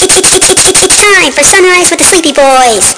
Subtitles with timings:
[0.00, 2.94] It's time for Sunrise with the Sleepy Boys.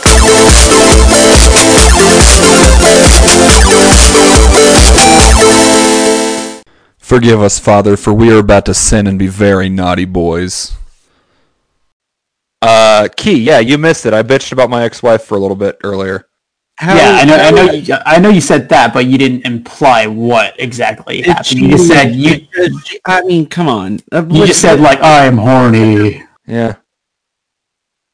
[6.98, 10.76] Forgive us, Father, for we are about to sin and be very naughty boys.
[12.62, 14.12] Uh, Key, yeah, you missed it.
[14.12, 16.28] I bitched about my ex-wife for a little bit earlier.
[16.80, 17.36] yeah, I know.
[17.36, 17.72] I know.
[17.72, 21.58] You, I know you said that, but you didn't imply what exactly happened.
[21.58, 22.46] You just said you.
[23.06, 24.00] I mean, come on.
[24.12, 26.22] You just said like I am horny.
[26.46, 26.76] Yeah.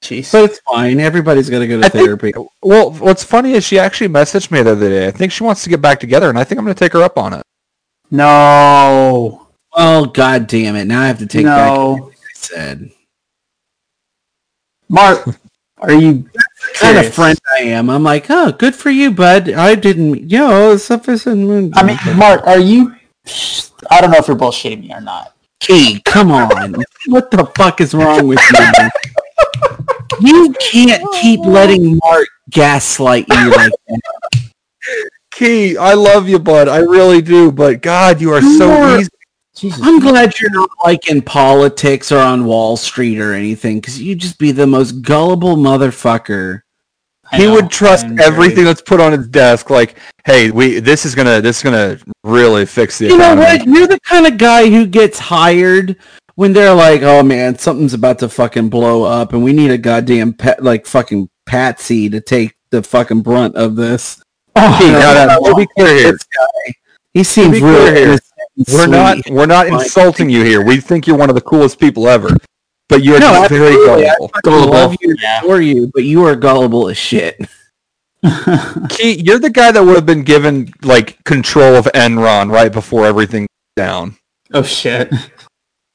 [0.03, 0.31] Jeez.
[0.31, 1.00] But it's fine.
[1.00, 2.32] Everybody's got to go to I think- therapy.
[2.63, 5.07] Well, what's funny is she actually messaged me the other day.
[5.07, 6.93] I think she wants to get back together, and I think I'm going to take
[6.93, 7.43] her up on it.
[8.11, 9.46] No.
[9.79, 10.87] Oh God damn it!
[10.87, 11.93] Now I have to take back No.
[11.95, 12.90] what I said.
[14.89, 15.27] Mark,
[15.79, 16.29] are you
[16.75, 17.90] Kind of friend I am.
[17.90, 19.51] I'm like, oh, good for you, bud.
[19.51, 21.76] I didn't, you know, stuff isn't.
[21.76, 22.95] I mean, Mark, are you?
[23.90, 25.35] I don't know if you're bullshitting me or not.
[25.61, 26.75] Key, come on.
[27.07, 28.89] what the fuck is wrong with you?
[30.21, 34.53] you can't keep letting Mark gaslight you like that.
[35.33, 36.69] Key, I love you, bud.
[36.69, 37.53] I really do.
[37.53, 39.01] But God, you are so Mark.
[39.01, 39.11] easy.
[39.55, 39.81] Jesus.
[39.83, 44.19] I'm glad you're not like in politics or on Wall Street or anything, because you'd
[44.19, 46.61] just be the most gullible motherfucker.
[47.33, 49.69] I He know, would trust I'm very- everything that's put on his desk.
[49.70, 53.59] Like, hey, we this is gonna this is gonna really fix the You know economy.
[53.59, 53.67] what?
[53.67, 55.97] You're the kind of guy who gets hired
[56.37, 59.79] when they're like, "Oh man, something's about to fucking blow up, and we need a
[59.79, 64.23] goddamn pet, like fucking patsy to take the fucking brunt of this."
[64.55, 65.51] Oh, Key, no, now, no, now, no.
[65.51, 66.73] to be clear here, This guy,
[67.12, 68.19] he seems real here,
[68.73, 69.81] we're not we're not Fine.
[69.83, 70.64] insulting you here.
[70.64, 72.31] We think you're one of the coolest people ever.
[72.89, 74.09] But you're No, just very absolutely.
[74.09, 74.14] I
[74.45, 74.73] gullible.
[74.73, 75.41] love you, and Yeah.
[75.41, 77.37] adore you, but you are gullible as shit.
[78.91, 83.05] Key, you're the guy that would have been given like control of Enron right before
[83.05, 84.17] everything went down.
[84.55, 85.12] oh shit.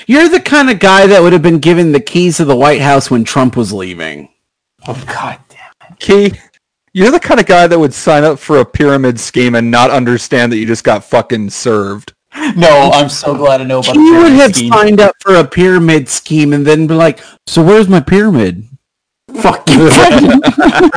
[0.08, 2.82] You're the kind of guy that would have been given the keys to the White
[2.82, 4.30] House when Trump was leaving.
[4.88, 5.94] Oh god damn.
[5.94, 6.32] it, Key,
[6.94, 9.92] you're the kind of guy that would sign up for a pyramid scheme and not
[9.92, 12.14] understand that you just got fucking served.
[12.56, 13.96] No, I'm so glad to know about.
[13.96, 14.72] He the would have scheme.
[14.72, 18.68] signed up for a pyramid scheme and then be like, "So where's my pyramid?"
[19.42, 19.90] Fuck you.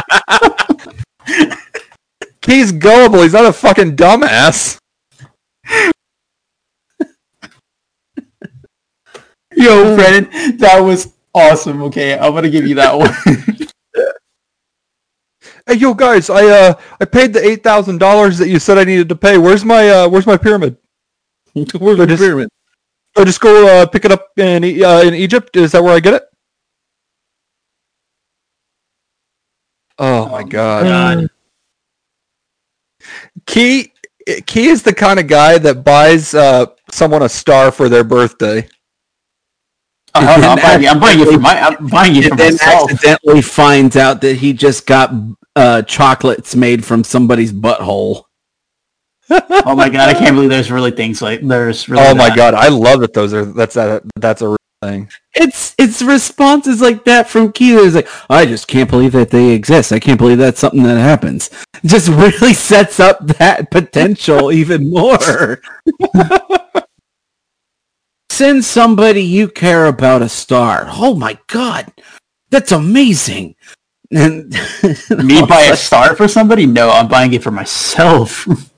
[2.41, 3.23] Key's gullible.
[3.23, 4.79] He's not a fucking dumbass.
[9.57, 11.83] Yo, Brennan, that was awesome.
[11.85, 13.11] Okay, I'm gonna give you that one.
[15.67, 18.85] Hey, yo, guys, I uh, I paid the eight thousand dollars that you said I
[18.85, 19.39] needed to pay.
[19.39, 20.77] Where's my uh, where's my pyramid?
[21.55, 22.49] Where's my pyramid?
[23.17, 25.57] I just go uh, pick it up in uh, in Egypt.
[25.57, 26.23] Is that where I get it?
[29.99, 30.85] Oh my god.
[30.85, 31.29] God.
[33.47, 33.93] Key
[34.47, 38.67] Key is the kind of guy that buys uh, someone a star for their birthday.
[40.17, 41.59] Oh, hell I'm buying, you- I'm buying it for my.
[41.61, 42.91] I'm buying it for then myself.
[42.93, 45.13] accidentally finds out that he just got
[45.57, 48.25] uh, chocolates made from somebody's butthole.
[49.31, 52.05] Oh my god, I can't believe there's really things like there's really.
[52.07, 52.37] Oh my that.
[52.37, 55.09] god, I love that those are that's a that's a real thing.
[55.35, 57.79] It's it's responses like that from Keith.
[57.79, 59.93] It's like, I just can't believe that they exist.
[59.93, 61.51] I can't believe that's something that happens.
[61.87, 65.61] Just really sets up that potential even more.
[68.35, 70.87] Send somebody you care about a star.
[70.89, 71.93] Oh my god,
[72.51, 73.55] that's amazing.
[74.11, 74.51] And
[75.25, 76.67] Me buy a star for somebody?
[76.67, 78.45] No, I'm buying it for myself.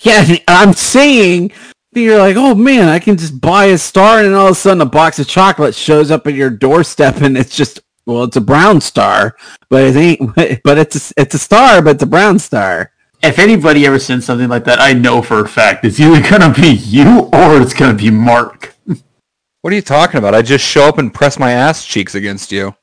[0.00, 1.52] Yeah, I'm saying
[1.94, 4.54] you're like, oh man, I can just buy a star, and then all of a
[4.54, 8.36] sudden a box of chocolate shows up at your doorstep, and it's just well, it's
[8.36, 9.36] a brown star,
[9.70, 10.60] but it ain't.
[10.64, 12.90] But it's a, it's a star, but it's a brown star.
[13.24, 16.52] If anybody ever sends something like that, I know for a fact it's either gonna
[16.52, 18.74] be you or it's gonna be Mark.
[19.62, 20.34] What are you talking about?
[20.34, 22.74] I just show up and press my ass cheeks against you.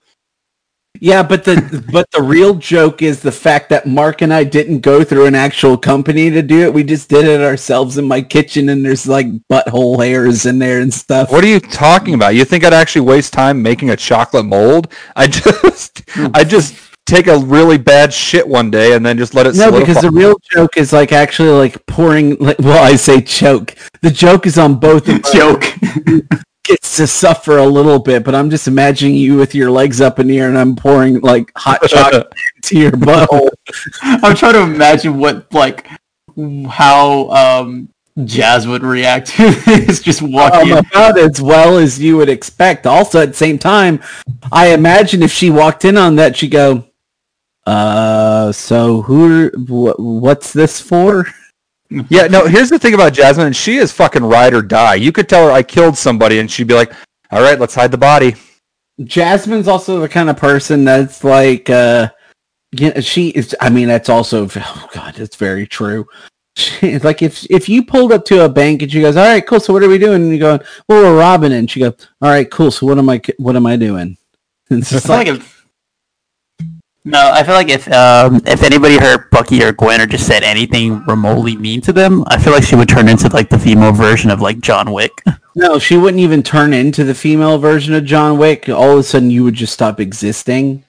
[1.00, 4.80] Yeah, but the but the real joke is the fact that Mark and I didn't
[4.82, 6.74] go through an actual company to do it.
[6.74, 10.82] We just did it ourselves in my kitchen, and there's like butthole hairs in there
[10.82, 11.32] and stuff.
[11.32, 12.36] What are you talking about?
[12.36, 14.92] You think I'd actually waste time making a chocolate mold?
[15.16, 16.76] I just I just
[17.12, 19.80] take a really bad shit one day and then just let it No, solidify.
[19.80, 22.38] because the real joke is like actually like pouring.
[22.38, 23.76] Like, well, I say choke.
[24.02, 25.34] The joke is on both of us.
[25.34, 25.66] Joke.
[26.64, 30.20] Gets to suffer a little bit, but I'm just imagining you with your legs up
[30.20, 33.50] in the air, and I'm pouring like hot chocolate into your butthole.
[34.04, 35.88] I'm trying to imagine what like
[36.70, 37.90] how um
[38.26, 40.02] Jazz would react to this.
[40.02, 42.86] Just walking Um, about as well as you would expect.
[42.86, 44.00] Also, at the same time,
[44.52, 46.86] I imagine if she walked in on that, she'd go,
[47.72, 49.50] "Uh, so who?
[49.50, 51.26] Wh- what's this for?"
[52.10, 52.46] yeah, no.
[52.48, 53.54] Here's the thing about Jasmine.
[53.54, 54.96] She is fucking ride or die.
[54.96, 56.94] You could tell her I killed somebody, and she'd be like,
[57.32, 58.36] "All right, let's hide the body."
[59.04, 62.10] Jasmine's also the kind of person that's like, uh,
[62.72, 63.56] yeah, she is.
[63.60, 66.08] I mean, that's also, oh god, it's very true.
[66.58, 69.46] She, like if if you pulled up to a bank and she goes, "All right,
[69.46, 69.60] cool.
[69.60, 71.58] So what are we doing?" and you go, "Well, we're robbing," it.
[71.58, 72.72] and she goes, "All right, cool.
[72.72, 74.18] So what am I what am I doing?"
[74.70, 75.42] And it's just like,
[77.04, 80.44] no, I feel like if um, if anybody heard Bucky or Gwen or just said
[80.44, 83.92] anything remotely mean to them, I feel like she would turn into like the female
[83.92, 85.12] version of like John Wick.
[85.56, 88.70] no, she wouldn't even turn into the female version of John Wick.
[88.70, 90.84] All of a sudden, you would just stop existing,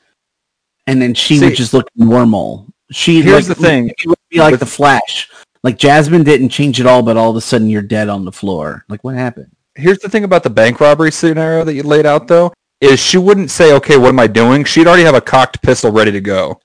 [0.87, 2.67] and then she See- would just look normal.
[2.91, 3.89] She Here's like, the thing.
[3.89, 5.31] It would be like the Flash.
[5.63, 8.33] Like Jasmine didn't change at all, but all of a sudden you're dead on the
[8.33, 8.85] floor.
[8.89, 9.51] Like what happened?
[9.75, 13.17] Here's the thing about the bank robbery scenario that you laid out, though, is she
[13.17, 16.21] wouldn't say, "Okay, what am I doing?" She'd already have a cocked pistol ready to
[16.21, 16.61] go.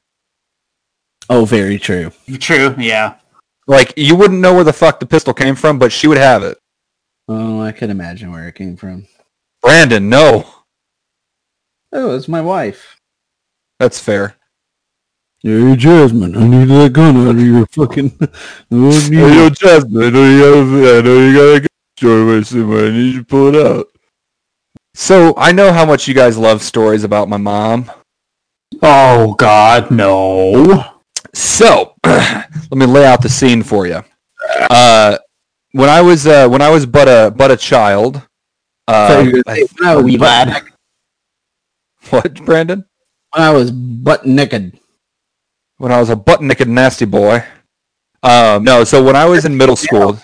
[1.30, 2.12] Oh, very true.
[2.40, 2.74] True.
[2.78, 3.16] Yeah.
[3.68, 6.42] Like you wouldn't know where the fuck the pistol came from, but she would have
[6.44, 6.58] it.
[7.28, 9.06] Oh, I could imagine where it came from.
[9.62, 10.46] Brandon, no,
[11.92, 12.98] Oh, it's my wife.
[13.80, 14.36] that's fair.
[15.44, 18.18] Hey, Jasmine, I need that gun out of your fucking.
[18.72, 21.68] Oh, Hey, yo, Jasmine, I know you got a, I know you got a gun
[21.98, 22.86] story somewhere.
[22.88, 23.88] I need you to pull it out.
[25.00, 27.92] So I know how much you guys love stories about my mom.
[28.82, 30.86] Oh God, no.
[31.36, 34.04] So let me lay out the scene for you.
[34.72, 35.20] Uh,
[35.74, 38.24] when I was uh, when I was but a but a child.
[38.88, 39.44] Uh, when,
[39.84, 40.64] I was wee lad.
[42.10, 42.84] what, Brandon?
[43.36, 44.80] when I was butt naked.
[45.78, 47.46] When I was a butt naked nasty boy.
[48.24, 50.18] Um, no, so when I was in middle school,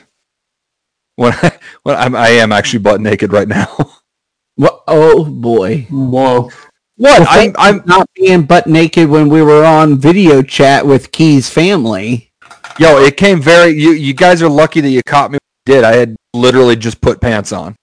[1.15, 3.97] when I, when I'm, I am actually butt naked right now.
[4.55, 4.83] What?
[4.87, 5.87] Oh boy!
[5.89, 6.49] Whoa.
[6.97, 7.25] What?
[7.27, 12.31] I'm, I'm not being butt naked when we were on video chat with Key's family.
[12.77, 13.71] Yo, it came very.
[13.71, 15.39] You you guys are lucky that you caught me.
[15.65, 17.75] when you Did I had literally just put pants on.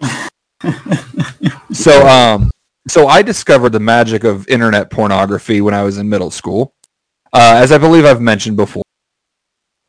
[1.72, 2.50] so um,
[2.88, 6.72] so I discovered the magic of internet pornography when I was in middle school,
[7.32, 8.82] uh, as I believe I've mentioned before.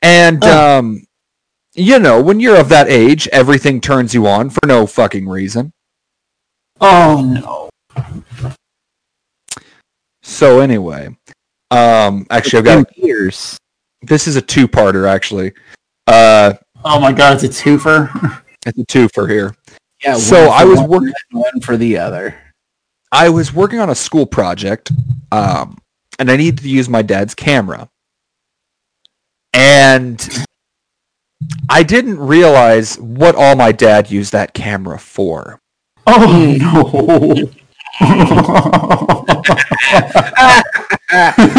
[0.02, 1.06] And um,
[1.74, 5.74] you know, when you're of that age, everything turns you on for no fucking reason.
[6.82, 7.70] Oh no.
[10.24, 11.16] So anyway,
[11.72, 13.58] um, actually, I've got years.
[14.02, 15.54] this is a two-parter actually.
[16.08, 16.54] Uh,
[16.88, 18.44] Oh my God, it's a twofer.
[18.66, 19.56] it's a twofer here.
[20.04, 20.16] Yeah.
[20.18, 21.14] So I was one, working.
[21.32, 22.36] one for the other.
[23.12, 24.92] I was working on a school project,
[25.32, 25.80] um,
[26.20, 27.90] and I needed to use my dad's camera.
[29.54, 30.46] And
[31.70, 35.60] I didn't realize what all my dad used that camera for.
[36.08, 37.52] Oh no.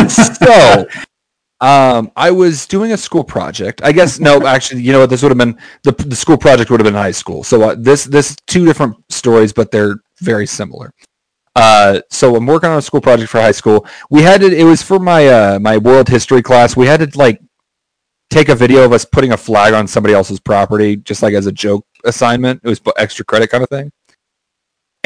[0.09, 0.87] So,
[1.61, 3.81] um, I was doing a school project.
[3.83, 5.11] I guess no, actually, you know what?
[5.11, 7.43] This would have been the the school project would have been high school.
[7.43, 10.93] So uh, this this two different stories, but they're very similar.
[11.55, 13.87] Uh, so I'm working on a school project for high school.
[14.11, 14.55] We had to.
[14.55, 16.77] It was for my uh, my world history class.
[16.77, 17.41] We had to like
[18.29, 21.47] take a video of us putting a flag on somebody else's property, just like as
[21.47, 22.61] a joke assignment.
[22.63, 23.91] It was extra credit kind of thing.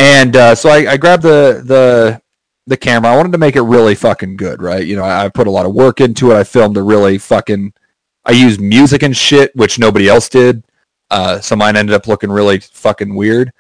[0.01, 2.23] And uh, so I, I grabbed the the
[2.67, 3.13] the camera.
[3.13, 4.87] I wanted to make it really fucking good, right?
[4.87, 6.37] You know, I, I put a lot of work into it.
[6.37, 7.75] I filmed a really fucking.
[8.25, 10.65] I used music and shit, which nobody else did.
[11.11, 13.53] Uh, so mine ended up looking really fucking weird.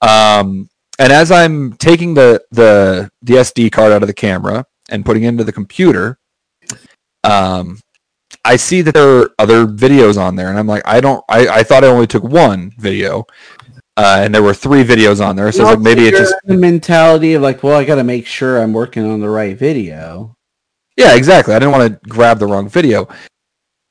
[0.00, 5.04] Um, and as I'm taking the the the SD card out of the camera and
[5.04, 6.20] putting it into the computer,
[7.24, 7.80] um,
[8.44, 11.24] I see that there are other videos on there, and I'm like, I don't.
[11.28, 13.26] I, I thought I only took one video,
[13.98, 15.50] uh, and there were three videos on there.
[15.50, 18.26] So it's like maybe it's just the mentality of like, well, I got to make
[18.26, 20.36] sure I'm working on the right video.
[20.96, 21.52] Yeah, exactly.
[21.52, 23.08] I didn't want to grab the wrong video.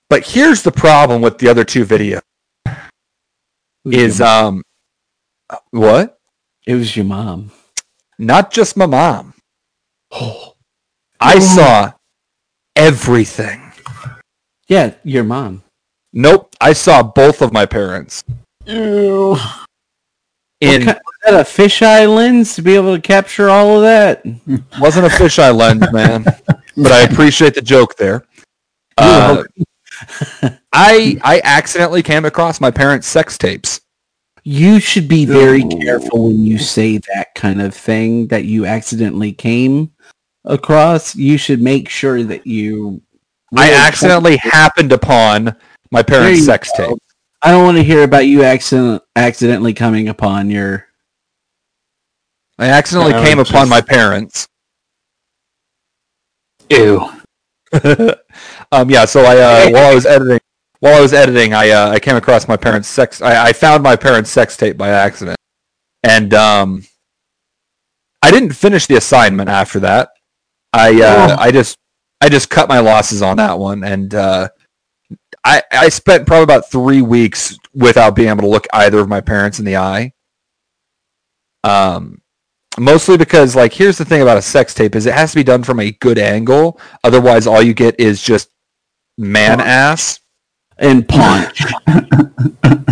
[0.09, 2.21] But here's the problem with the other two videos
[3.85, 4.61] is um
[5.71, 6.17] what?
[6.65, 7.51] it was your mom.
[8.17, 9.33] Not just my mom.
[10.09, 10.53] Oh.
[11.19, 11.91] I saw
[12.75, 13.73] everything.
[14.67, 15.63] Yeah, your mom.
[16.13, 18.23] Nope, I saw both of my parents
[18.67, 19.37] Ew.
[20.61, 23.81] In What ki- was that a fisheye lens to be able to capture all of
[23.83, 24.25] that?
[24.79, 26.23] wasn't a fisheye lens, man.
[26.23, 28.25] but I appreciate the joke there.
[28.97, 29.43] Uh,
[30.73, 33.81] I I accidentally came across my parents' sex tapes.
[34.43, 35.79] You should be very Ooh.
[35.81, 39.91] careful when you say that kind of thing that you accidentally came
[40.45, 41.15] across.
[41.15, 43.01] You should make sure that you.
[43.55, 45.55] I accidentally happened upon
[45.91, 46.89] my parents' sex go.
[46.89, 46.97] tape.
[47.47, 50.85] I don't want to hear about you accident accidentally coming upon your.
[52.59, 54.49] I accidentally Yeah, came just- upon my parents.
[56.69, 57.09] Ew.
[58.73, 60.39] um, yeah, so I uh, while I was editing,
[60.81, 63.21] while I was editing, I uh, I came across my parents' sex.
[63.21, 65.37] I, I found my parents' sex tape by accident,
[66.03, 66.83] and um,
[68.21, 70.09] I I didn't finish the assignment after that.
[70.73, 71.77] I uh, I just
[72.19, 74.49] I just cut my losses on that one, and uh,
[75.47, 79.21] I I spent probably about three weeks without being able to look either of my
[79.21, 80.11] parents in the eye.
[81.63, 82.21] Um,
[82.77, 85.43] mostly because like here's the thing about a sex tape is it has to be
[85.43, 88.49] done from a good angle, otherwise all you get is just
[89.17, 90.19] man ass.
[90.79, 91.63] And punch.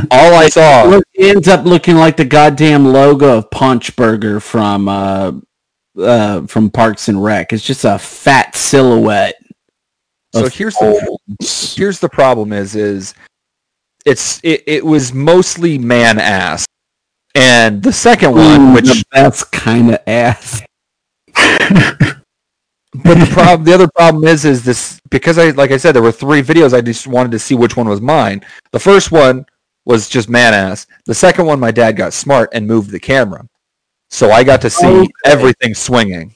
[0.10, 4.88] All I saw, it ends up looking like the goddamn logo of Paunch Burger from
[4.88, 5.34] uh,
[6.02, 7.54] uh, from Parks and Rec.
[7.54, 9.36] It's just a fat silhouette.
[10.36, 11.18] So here's the
[11.75, 13.13] here's the problem is is
[14.06, 16.65] it's it, it was mostly man ass.
[17.34, 20.62] And the second one Ooh, which that's kind of ass.
[21.34, 22.15] but
[22.94, 26.12] the problem the other problem is is this because i like i said there were
[26.13, 28.46] three videos i just wanted to see which one was mine.
[28.72, 29.46] The first one
[29.86, 30.88] was just man ass.
[31.06, 33.46] The second one my dad got smart and moved the camera.
[34.10, 35.08] So i got to see Okay.
[35.25, 36.34] everything swinging.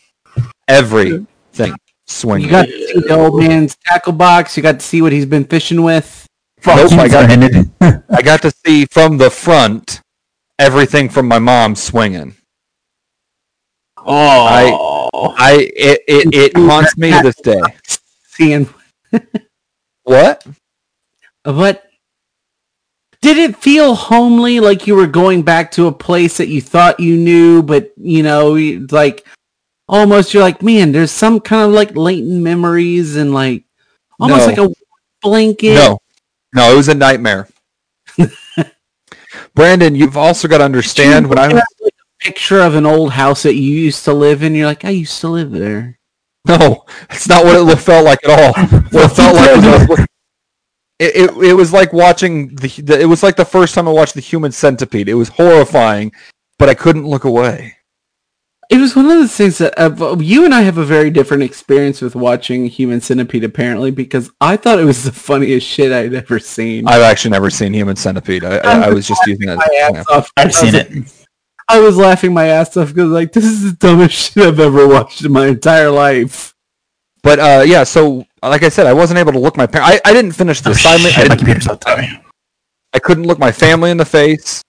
[0.68, 1.76] Everything
[2.10, 4.58] swinging You got to see the old man's tackle box.
[4.58, 6.26] You got to see what he's been fishing with.
[6.66, 7.74] Nope, I got- Brandon.
[8.10, 10.02] i got to see from the front
[10.58, 12.36] everything from my mom swinging
[13.98, 14.72] Oh, I
[15.38, 17.62] I it it, it haunts me to this day.
[18.28, 18.68] seeing
[20.04, 20.46] What?
[21.44, 21.90] What?
[23.22, 27.00] did it feel homely, like you were going back to a place that you thought
[27.00, 28.54] you knew, but you know,
[28.92, 29.26] like
[29.90, 33.66] almost you're like, man, there's some kind of like latent memories and like
[34.20, 34.64] almost No.
[34.64, 34.74] like a
[35.22, 35.74] blanket.
[35.74, 36.00] No,
[36.54, 37.50] no, it was a nightmare.
[39.56, 43.12] Brandon, you've also got to understand when I have, like, a picture of an old
[43.12, 44.56] house that you used to live in.
[44.56, 46.00] You're like, I used to live there.
[46.48, 48.54] no, it's not what it felt like at all.
[48.92, 50.00] What it felt like was was
[51.00, 53.92] it, it, it was like watching the, the it was like the first time I
[53.92, 55.10] watched the Human Centipede.
[55.10, 56.12] It was horrifying,
[56.58, 57.76] but I couldn't look away.
[58.70, 61.42] It was one of those things that uh, you and I have a very different
[61.42, 66.14] experience with watching Human Centipede, apparently, because I thought it was the funniest shit I'd
[66.14, 66.88] ever seen.
[66.88, 68.44] I've actually never seen Human Centipede.
[68.44, 69.58] I, I, I was just using that.
[69.58, 70.32] my as- ass off.
[70.38, 71.12] I've seen it.
[71.68, 74.88] I was laughing my ass off because like this is the dumbest shit I've ever
[74.88, 76.54] watched in my entire life.
[77.24, 80.00] But uh, yeah, so like I said, I wasn't able to look my parents.
[80.06, 81.18] I, I didn't finish the Oh, assignment.
[81.18, 81.88] I shit, my didn't computer's about
[82.94, 84.62] I couldn't look my family in the face.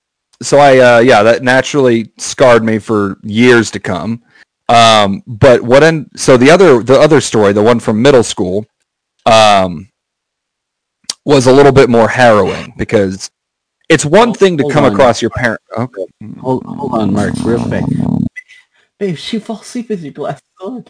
[0.42, 4.22] So I, uh, yeah, that naturally scarred me for years to come.
[4.68, 5.82] Um, but what?
[5.82, 8.64] En- so the other, the other story, the one from middle school,
[9.26, 9.88] um,
[11.24, 13.30] was a little bit more harrowing because
[13.88, 14.92] it's one Hold- thing to come on.
[14.92, 15.60] across your parent.
[15.76, 16.06] Okay.
[16.40, 17.84] Hold, hold on, Mark, real quick.
[18.98, 20.84] Babe, she falls asleep with your glasses on.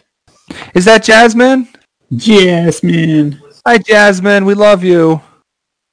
[0.75, 1.67] Is that Jasmine?
[2.15, 3.41] Jasmine.
[3.65, 4.45] Hi, Jasmine.
[4.45, 5.21] We love you.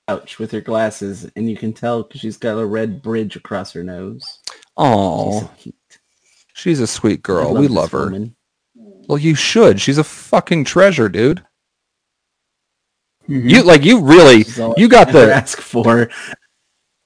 [0.09, 3.73] Ouch, with her glasses, and you can tell because she's got a red bridge across
[3.73, 4.23] her nose.
[4.51, 5.71] She's Oh, so
[6.55, 7.55] she's a sweet girl.
[7.55, 8.05] We love her.
[8.07, 8.35] woman.
[8.75, 9.81] Well, you should.
[9.81, 11.43] She's a fucking treasure, dude.
[13.29, 13.51] Mhm.
[13.51, 14.47] You like you really
[14.79, 16.09] you got the ask for.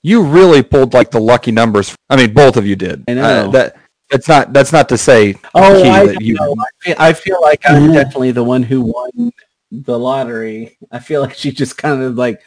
[0.02, 1.94] you really pulled like the lucky numbers.
[2.08, 3.02] I mean, both of you did.
[3.08, 3.22] I know.
[3.22, 3.76] Uh, that
[4.10, 6.54] it's not that's not to say Oh, I, that you- know.
[6.58, 8.04] I, feel, I feel like I'm Yeah.
[8.04, 9.32] definitely the one who won
[9.72, 10.76] the lottery.
[10.92, 12.40] I feel like she just kind of like,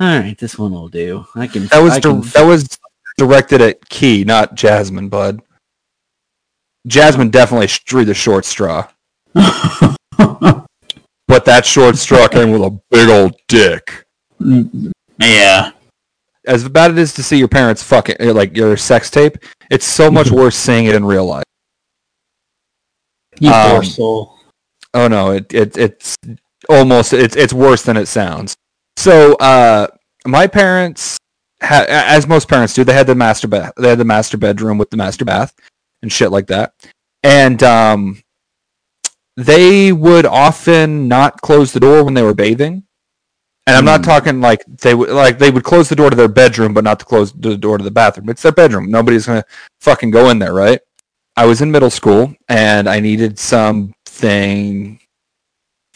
[0.00, 1.26] all right, this one will do.
[1.34, 1.66] I can.
[1.66, 2.78] that was I di- can that was
[3.16, 5.40] directed at Key, not Jasmine, bud.
[6.86, 8.88] Jasmine definitely sh- drew the short straw,
[9.34, 9.96] but
[11.44, 14.04] that short straw came with a big old dick.
[15.18, 15.72] yeah.
[16.46, 19.36] As bad as it is to see your parents fucking uh, like your sex tape,
[19.70, 21.44] it's so much worse seeing it in real life.
[23.40, 24.34] You Um, poor soul.
[24.94, 26.16] Oh no, it, it it's
[26.70, 28.56] almost it's it's worse than it sounds.
[28.98, 29.86] So uh,
[30.26, 31.18] my parents,
[31.62, 33.72] ha- as most parents do, they had the master bath.
[33.76, 35.54] They had the master bedroom with the master bath
[36.02, 36.72] and shit like that.
[37.22, 38.20] And um,
[39.36, 42.82] they would often not close the door when they were bathing.
[43.68, 44.10] And I'm not Hmm.
[44.10, 46.98] talking like they would like they would close the door to their bedroom, but not
[46.98, 48.28] to close the door to the bathroom.
[48.30, 48.90] It's their bedroom.
[48.90, 49.44] Nobody's gonna
[49.80, 50.80] fucking go in there, right?
[51.36, 54.98] I was in middle school and I needed something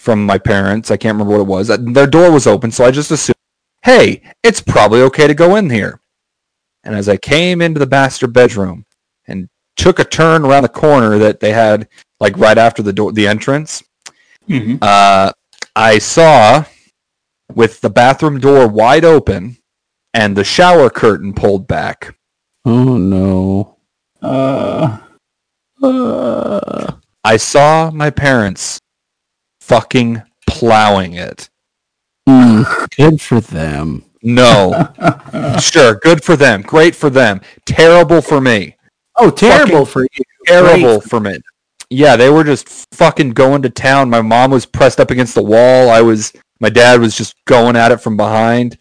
[0.03, 0.91] from my parents.
[0.91, 1.71] I can't remember what it was.
[1.71, 3.37] Uh, Their door was open, so I just assumed,
[3.83, 6.01] hey, it's probably okay to go in here.
[6.83, 8.85] And as I came into the master bedroom
[9.29, 13.13] and took a turn around the corner that they had, like right after the door,
[13.13, 13.85] the entrance,
[14.49, 14.79] Mhm.
[14.83, 15.33] uh,
[15.77, 16.65] I saw
[17.55, 19.57] with the bathroom door wide open
[20.15, 22.17] and the shower curtain pulled back.
[22.65, 23.77] Oh no.
[24.21, 24.99] Uh,
[25.83, 26.93] Uh,
[27.25, 28.79] I saw my parents
[29.63, 31.49] fucking plowing it.
[32.29, 34.05] mm, good for them.
[34.23, 34.89] No.
[35.61, 36.63] sure, good for them.
[36.63, 37.41] Great for them.
[37.65, 38.77] Terrible for me.
[39.17, 40.23] Oh, terrible for you.
[40.47, 41.11] terrible Great.
[41.11, 41.39] for me.
[41.91, 44.11] Yeah, they were just fucking going to town.
[44.11, 45.91] My mom was pressed up against the wall.
[45.91, 48.79] I was, my dad was just going at it from behind.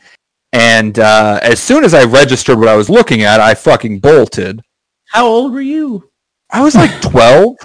[0.53, 4.61] And uh, as soon as I registered what I was looking at, I fucking bolted.
[5.07, 6.09] How old were you?
[6.49, 7.55] I was like 12.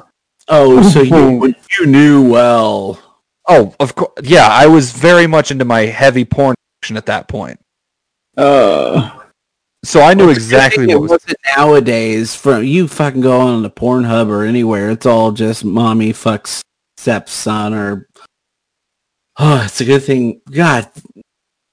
[0.48, 3.00] Oh, so you you knew well.
[3.48, 4.12] Oh, of course.
[4.22, 7.60] Yeah, I was very much into my heavy porn action at that point.
[8.36, 9.10] Uh,
[9.84, 11.10] So I knew exactly what was.
[11.12, 12.34] wasn't nowadays.
[12.34, 16.60] From you fucking go on the Pornhub or anywhere, it's all just mommy fucks
[16.96, 18.08] stepson or.
[19.38, 20.40] Oh, it's a good thing.
[20.50, 20.90] God,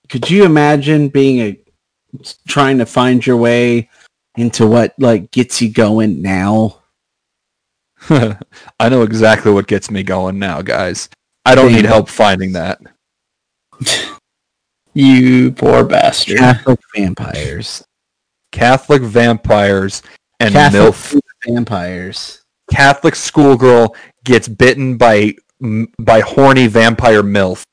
[0.10, 1.60] could you imagine being a
[2.48, 3.90] trying to find your way
[4.36, 6.80] into what like gets you going now?
[8.10, 11.10] I know exactly what gets me going now, guys.
[11.46, 12.80] I don't need help finding that.
[14.94, 16.38] You poor bastard.
[16.38, 17.84] Catholic vampires.
[18.52, 20.04] Catholic vampires
[20.40, 21.20] and Catholic MILF.
[21.48, 22.44] vampires.
[22.72, 25.36] Catholic schoolgirl gets bitten by
[25.98, 27.64] by horny vampire MILF.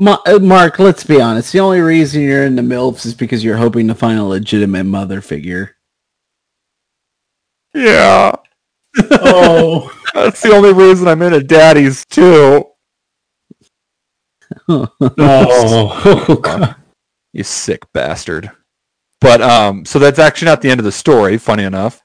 [0.00, 1.52] Ma- uh, Mark, let's be honest.
[1.52, 5.20] The only reason you're into MILFs is because you're hoping to find a legitimate mother
[5.20, 5.76] figure.
[7.72, 8.32] Yeah.
[9.10, 9.92] Oh.
[10.14, 12.64] That's the only reason I'm in into daddies too.
[14.68, 16.74] Oh.
[17.32, 18.48] You sick bastard.
[19.20, 22.00] But um so that's actually not the end of the story, funny enough.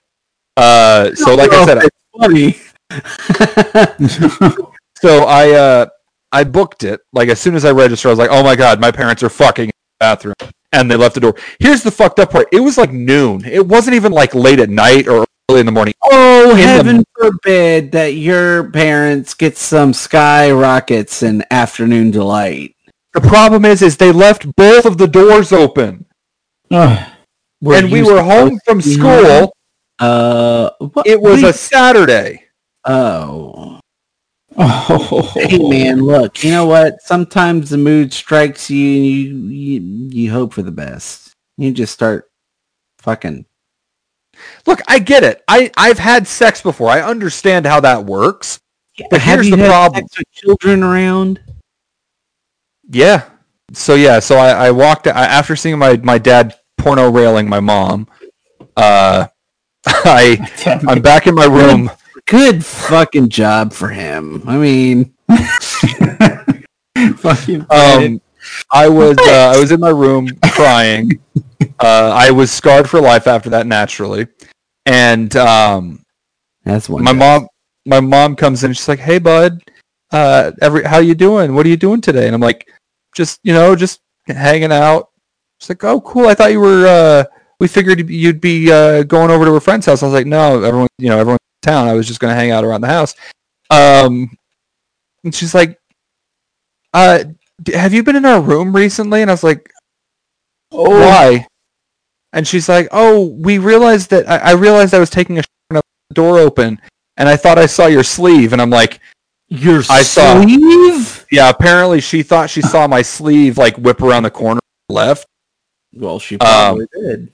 [0.57, 1.87] Uh so like I said
[2.19, 2.57] funny.
[4.97, 5.85] so I uh
[6.31, 7.01] I booked it.
[7.13, 9.29] Like as soon as I registered, I was like, "Oh my god, my parents are
[9.29, 10.35] fucking in the bathroom,"
[10.71, 11.35] and they left the door.
[11.59, 13.45] Here's the fucked up part: it was like noon.
[13.45, 15.25] It wasn't even like late at night or
[15.57, 15.93] in the morning.
[16.03, 22.75] oh, heaven forbid that your parents get some skyrockets and afternoon delight.
[23.13, 26.05] The problem is, is they left both of the doors open,
[26.71, 27.13] Oh.
[27.61, 29.51] Were and we were home from school.
[29.97, 31.05] Uh, what?
[31.07, 32.43] It was a Saturday.
[32.85, 33.79] oh.
[34.57, 35.31] Oh.
[35.35, 36.43] Hey man, look.
[36.43, 37.01] You know what?
[37.01, 41.31] Sometimes the mood strikes you, and you you, you hope for the best.
[41.57, 42.29] You just start
[42.99, 43.45] fucking.
[44.65, 45.43] Look, I get it.
[45.47, 46.89] I I've had sex before.
[46.89, 48.59] I understand how that works.
[49.09, 50.05] But Have here's the problem.
[50.33, 51.39] children around?
[52.89, 53.29] Yeah.
[53.73, 54.19] So yeah.
[54.19, 58.07] So I, I walked I, after seeing my my dad porno railing my mom.
[58.75, 59.27] Uh,
[59.85, 61.89] I I'm back in my room.
[62.25, 64.43] Good fucking job for him.
[64.47, 65.15] I mean,
[67.17, 68.21] Fucking Um,
[68.71, 71.19] I was uh, I was in my room crying.
[71.81, 74.27] Uh, I was scarred for life after that, naturally.
[74.85, 76.03] And um,
[76.63, 77.03] that's one.
[77.03, 77.47] my mom
[77.85, 78.73] my mom comes in.
[78.73, 79.61] She's like, "Hey, bud,
[80.11, 81.55] uh, every how are you doing?
[81.55, 82.69] What are you doing today?" And I'm like,
[83.15, 85.09] "Just you know, just hanging out."
[85.59, 86.27] She's like, "Oh, cool.
[86.27, 86.85] I thought you were.
[86.87, 87.23] Uh,
[87.59, 90.63] we figured you'd be uh, going over to a friend's house." I was like, "No,
[90.63, 91.87] everyone, you know, everyone's in town.
[91.87, 93.15] I was just going to hang out around the house."
[93.69, 94.37] Um,
[95.23, 95.79] and she's like,
[96.93, 97.23] "Uh,
[97.67, 99.71] have you been in our room recently?" And I was like,
[100.71, 100.89] Oh.
[100.89, 101.47] "Why?"
[102.33, 105.77] And she's like, "Oh, we realized that I, I realized I was taking a and
[105.77, 106.79] the door open,
[107.17, 108.99] and I thought I saw your sleeve." And I'm like,
[109.49, 111.25] Your I saw- sleeve?
[111.31, 115.25] "Yeah." Apparently, she thought she saw my sleeve like whip around the corner left.
[115.93, 117.33] Well, she probably um, did.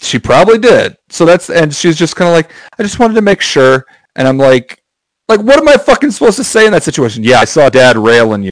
[0.00, 0.96] She probably did.
[1.08, 4.28] So that's and she's just kind of like, "I just wanted to make sure." And
[4.28, 4.80] I'm like,
[5.28, 7.96] "Like, what am I fucking supposed to say in that situation?" Yeah, I saw Dad
[7.96, 8.50] railing you.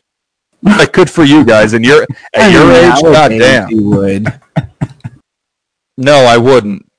[0.62, 1.72] Like, good for you guys.
[1.72, 3.70] And you're at your age, goddamn.
[3.70, 4.40] You would.
[5.96, 6.90] No, I wouldn't.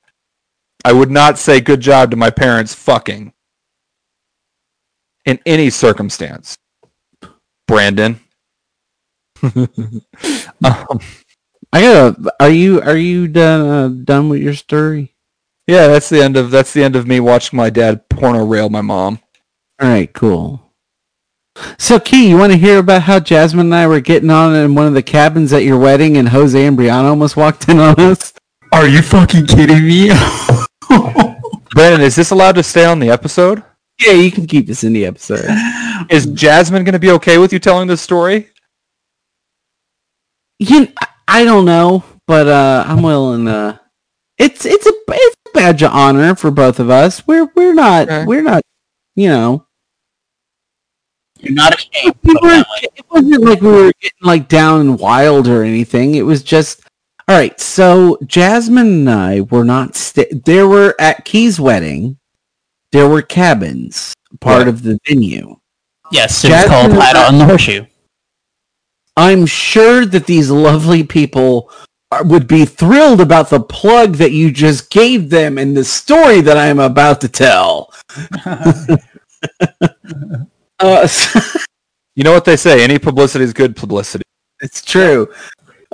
[0.84, 3.32] I would not say good job to my parents fucking
[5.24, 6.56] in any circumstance.
[7.66, 8.20] Brandon.
[9.42, 9.66] um,
[10.62, 12.32] I gotta.
[12.40, 15.14] Are you are you done uh, done with your story?
[15.70, 18.68] yeah, that's the end of that's the end of me watching my dad porno rail
[18.68, 19.20] my mom.
[19.80, 20.69] All right, cool.
[21.78, 24.74] So, Key, you want to hear about how Jasmine and I were getting on in
[24.74, 27.98] one of the cabins at your wedding, and Jose and Brianna almost walked in on
[27.98, 28.32] us?
[28.72, 30.08] Are you fucking kidding me?
[31.72, 33.62] Brandon, is this allowed to stay on the episode?
[34.00, 35.44] Yeah, you can keep this in the episode.
[36.10, 38.48] Is Jasmine going to be okay with you telling this story?
[40.58, 43.46] You, I- I don't know, but uh, I'm willing.
[43.46, 43.78] Uh,
[44.36, 47.24] it's it's a it's a badge of honor for both of us.
[47.24, 48.24] We're we're not Okay.
[48.24, 48.62] we're not,
[49.14, 49.64] you know.
[51.42, 52.14] You're not ashamed.
[52.22, 52.88] we it weren't, that way.
[52.96, 56.14] it wasn't like we were getting like down and wild or anything.
[56.14, 56.82] It was just
[57.28, 57.58] all right.
[57.60, 59.94] So Jasmine and I were not.
[59.96, 62.18] St- there were at Key's wedding.
[62.92, 64.68] There were cabins, part Right.
[64.68, 65.56] of the venue.
[66.12, 67.86] Yes, it's Jasmine called and Hide I- on the Horseshoe.
[69.16, 71.70] I'm sure that these lovely people
[72.10, 76.40] are- would be thrilled about the plug that you just gave them and the story
[76.40, 77.92] that I am about to tell.
[80.80, 81.06] Uh,
[82.16, 82.82] You know what they say?
[82.82, 84.24] Any publicity is good publicity.
[84.60, 85.32] it's true.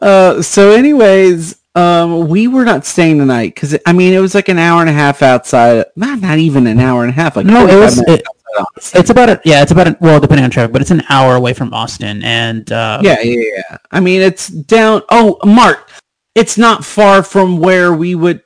[0.03, 4.35] Uh, so, anyways, um, we were not staying the night because I mean it was
[4.35, 5.85] like an hour and a half outside.
[5.95, 7.37] Not not even an hour and a half.
[7.37, 7.99] Like No, it was.
[8.09, 8.25] It,
[8.95, 11.37] it's about a, yeah, it's about a, well, depending on traffic, but it's an hour
[11.37, 13.77] away from Austin, and uh, yeah, yeah, yeah.
[13.91, 15.03] I mean, it's down.
[15.11, 15.91] Oh, Mark,
[16.35, 18.43] it's not far from where we would.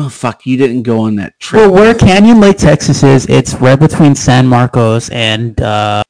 [0.00, 1.60] Oh fuck, you didn't go on that trip.
[1.62, 6.04] Well, where Canyon Lake, Texas is, it's right between San Marcos and uh,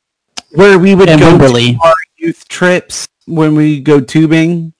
[0.52, 1.72] where we would and go Wimberley.
[1.72, 4.74] to our youth trips when we go tubing.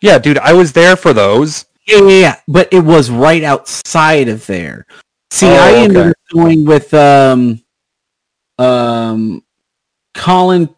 [0.00, 1.66] Yeah, dude, I was there for those.
[1.86, 2.36] Yeah, yeah, yeah.
[2.48, 4.86] But it was right outside of there.
[5.30, 7.62] See, Oh, I ended up going with um,
[8.58, 9.42] um,
[10.14, 10.74] Colin,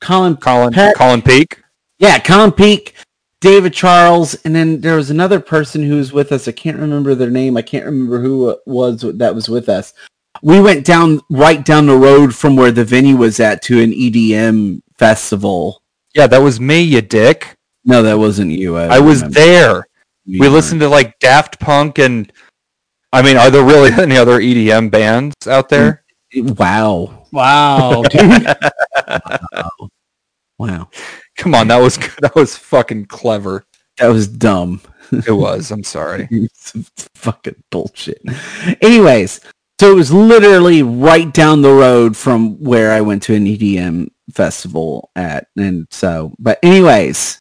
[0.00, 1.62] Colin, Colin Pat- Colin Peak.
[2.00, 2.94] yeah, Colin Peak,
[3.40, 6.46] David Charles, and then there was another person who was with us.
[6.46, 7.56] I can't remember their name.
[7.56, 9.94] I can't remember who it was that was with us.
[10.42, 13.92] We went down right down the road from where the venue was at to an
[13.92, 15.82] EDM festival.
[16.14, 17.56] Yeah, that was me, you dick.
[17.84, 18.76] No, that wasn't you.
[18.76, 19.86] I was there.
[20.26, 20.52] You We weren't.
[20.54, 22.30] listened to like Daft Punk and
[23.12, 26.04] I mean, are there really any other EDM bands out there?
[26.36, 27.26] Wow.
[27.32, 28.46] Wow, dude.
[30.58, 30.90] Wow.
[31.50, 33.64] Come on, that was that was fucking clever.
[33.98, 34.82] That was dumb.
[35.10, 35.72] It was.
[35.72, 36.28] I'm sorry.
[37.16, 38.22] Fucking bullshit.
[38.80, 39.40] Anyways,
[39.80, 44.10] so it was literally right down the road from where I went to an EDM
[44.32, 45.48] festival at.
[45.56, 47.40] And so, but anyways,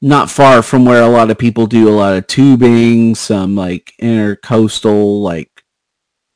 [0.00, 3.92] not far from where a lot of people do a lot of tubing, some like
[4.00, 5.50] intercoastal, like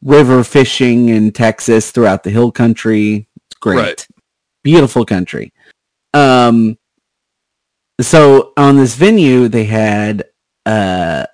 [0.02, 3.26] river fishing in Texas throughout the hill country.
[3.46, 3.76] It's great.
[3.78, 4.06] Right.
[4.62, 5.54] Beautiful country.
[6.16, 6.78] Um,
[8.00, 10.24] so on this venue they had
[10.66, 11.26] uh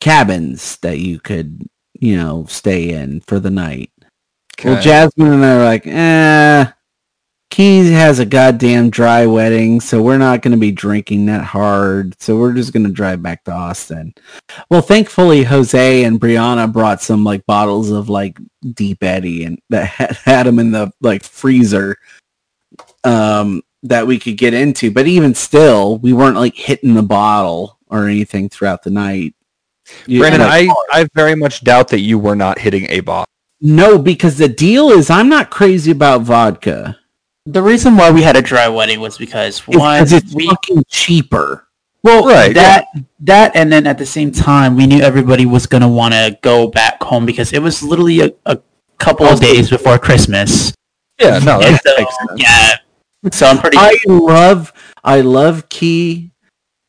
[0.00, 3.90] cabins that you could you know stay in for the night
[4.64, 6.70] well jasmine and i were like eh
[7.50, 12.14] Keys has a goddamn dry wedding, so we're not going to be drinking that hard.
[12.22, 14.14] So we're just going to drive back to Austin.
[14.70, 18.38] Well, thankfully, Jose and Brianna brought some like bottles of like
[18.74, 21.96] Deep Eddy and that had, had them in the like freezer
[23.02, 24.90] um, that we could get into.
[24.90, 29.34] But even still, we weren't like hitting the bottle or anything throughout the night.
[30.06, 33.26] You- Brandon, like, I, I very much doubt that you were not hitting a bottle.
[33.60, 36.96] no, because the deal is I'm not crazy about vodka.
[37.46, 40.46] The reason why we had a dry wedding was because It's one, 'cause it's we
[40.46, 41.66] fucking cheaper.
[42.04, 42.86] well Right, that
[43.20, 46.68] that and then at the same time we knew everybody was gonna want to go
[46.68, 48.58] back home because it was literally a, a
[48.98, 50.72] couple of days before Christmas.
[51.18, 52.40] Yeah, no, And that so, makes sense.
[52.42, 52.76] yeah.
[53.32, 53.76] So I'm pretty.
[53.78, 54.72] I love
[55.04, 56.30] I love Key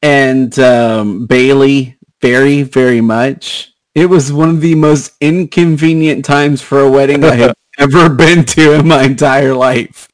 [0.01, 3.73] and um, Bailey very very much.
[3.95, 8.45] It was one of the most inconvenient times for a wedding I have ever been
[8.45, 10.07] to in my entire life.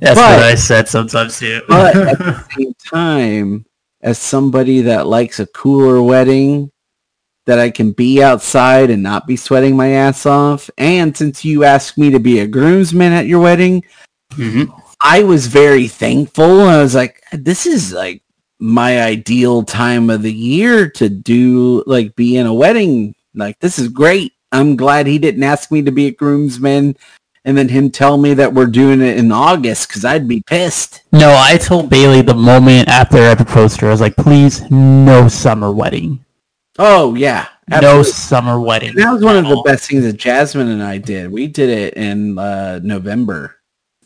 [0.00, 1.62] that's but- what I said sometimes too.
[1.68, 3.64] But at the same time,
[4.02, 6.70] as somebody that likes a cooler wedding,
[7.46, 11.64] that I can be outside and not be sweating my ass off, and since you
[11.64, 13.82] asked me to be a groomsman at your wedding,
[14.34, 14.68] Mhm.
[15.04, 16.62] I was very thankful.
[16.62, 18.22] I was like, this is like
[18.58, 23.14] my ideal time of the year to do like be in a wedding.
[23.34, 24.32] Like this is great.
[24.50, 26.96] I'm glad he didn't ask me to be a groomsman
[27.44, 31.02] and then him tell me that we're doing it in August because I'd be pissed.
[31.12, 34.70] No, I told Bailey the moment after I proposed to her, I was like, please,
[34.70, 36.24] no summer wedding.
[36.78, 37.48] Oh yeah.
[37.68, 38.90] No summer wedding.
[38.90, 41.30] And that was one of at the best things that Jasmine and I did.
[41.30, 43.53] We did it in uh, November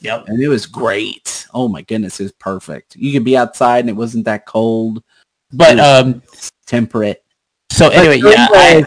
[0.00, 0.28] Yep.
[0.28, 1.46] and it was great.
[1.54, 2.96] Oh my goodness, it was perfect.
[2.96, 5.02] You could be outside and it wasn't that cold,
[5.52, 6.22] But um,
[6.66, 7.24] temperate.
[7.70, 8.86] so anyway, But yeah, anyway-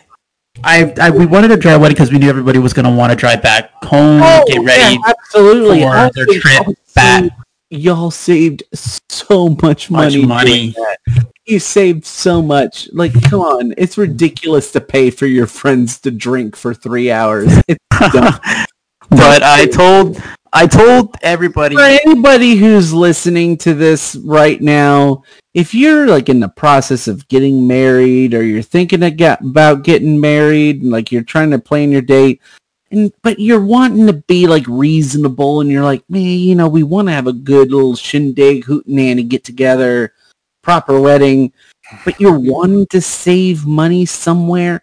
[0.63, 3.11] I, I, I, we wanted a dry wedding because we knew everybody was gonna want
[3.11, 4.81] to drive back home, get ready.
[4.81, 5.81] Oh, yeah, absolutely.
[5.81, 7.21] for Also, their trip y'all back.
[7.23, 7.33] saved-
[7.73, 10.25] Y'all saved so much Much money.
[10.25, 10.75] money.
[11.45, 12.89] You saved so much.
[12.91, 13.73] Like, come on.
[13.77, 17.49] It's ridiculous to pay for your friends to drink for three hours.
[19.09, 20.21] But I told
[20.53, 26.41] I told everybody for anybody who's listening to this right now, if you're like in
[26.41, 31.51] the process of getting married or you're thinking about getting married and like you're trying
[31.51, 32.41] to plan your date
[32.91, 36.83] and but you're wanting to be like reasonable and you're like, man, you know, we
[36.83, 40.13] want to have a good little shindig hootenanny get together,
[40.61, 41.53] proper wedding,
[42.03, 44.81] but you're wanting to save money somewhere,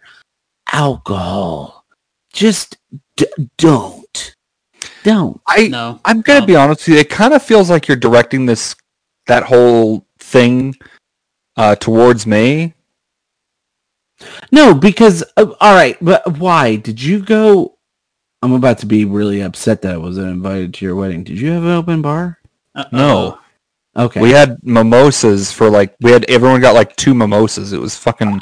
[0.73, 1.85] alcohol.
[2.33, 2.77] Just
[3.15, 3.27] d-
[3.57, 4.08] don't.
[5.03, 5.39] Don't.
[5.47, 5.99] I no.
[6.05, 6.99] I'm gonna Um, be honest with you.
[7.01, 8.75] It kind of feels like you're directing this
[9.27, 10.75] that whole thing
[11.55, 12.73] uh, towards me.
[14.51, 17.77] No, because uh, all right, but why did you go?
[18.41, 21.23] I'm about to be really upset that I wasn't invited to your wedding.
[21.23, 22.39] Did you have an open bar?
[22.91, 23.39] No,
[23.97, 24.21] Okay.
[24.21, 27.73] we had mimosas for like we had everyone got like two mimosas.
[27.73, 28.41] It was fucking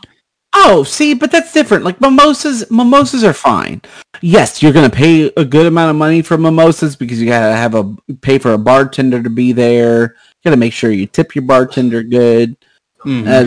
[0.60, 1.84] Oh, see, but that's different.
[1.84, 3.82] Like mimosas, mimosas are fine.
[4.22, 7.76] Yes, you're gonna pay a good amount of money for mimosas because you gotta have
[7.76, 10.02] a pay for a bartender to be there.
[10.04, 12.58] You gotta make sure you tip your bartender good.
[13.06, 13.28] Mhm.
[13.28, 13.44] Uh,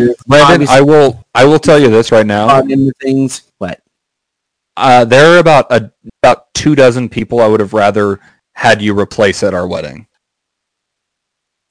[0.57, 2.47] there's I will I will tell you this right now.
[2.47, 2.69] thought
[3.03, 3.43] things.
[3.59, 3.83] What?
[4.77, 5.91] Uh, there are about a
[6.23, 8.21] about two dozen people I would have rather
[8.55, 10.07] had you replace at our wedding.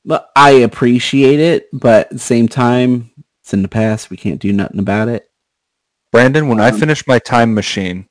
[0.03, 4.09] But I appreciate it, but at the same time, it's in the past.
[4.09, 5.28] We can't do nothing about it.
[6.11, 8.07] Brandon, when I Um, finish my time machine,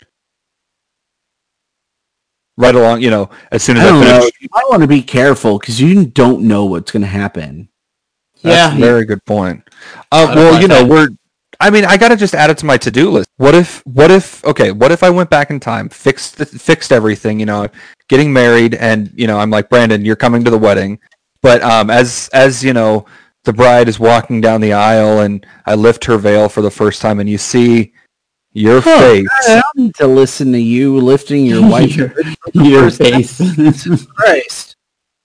[2.57, 4.31] right along, you know, as soon as I I, finish, know.
[4.41, 7.69] You might want to be careful because you don't know what's gonna happen.
[8.43, 8.77] that's Yeah.
[8.77, 9.63] a very good point.
[10.13, 10.89] Uh, well, you know, that?
[10.89, 11.09] we're.
[11.61, 13.29] I mean, I gotta just add it to my to-do list.
[13.37, 13.83] What if?
[13.85, 14.45] What if?
[14.45, 17.41] Okay, what if I went back in time, fixed the, fixed everything?
[17.41, 17.67] You know,
[18.09, 21.01] getting married, and you know, I'm like Brandon, you're coming to the wedding,
[21.43, 23.07] but um, as as you know,
[23.45, 27.01] the bride is walking down the aisle, and I lift her veil for the first
[27.01, 27.93] time, and you see
[28.53, 28.99] your Huh.
[28.99, 29.29] face.
[29.43, 31.97] I need to listen to you lifting your wife.
[32.55, 33.41] Your face.
[34.17, 34.75] Christ.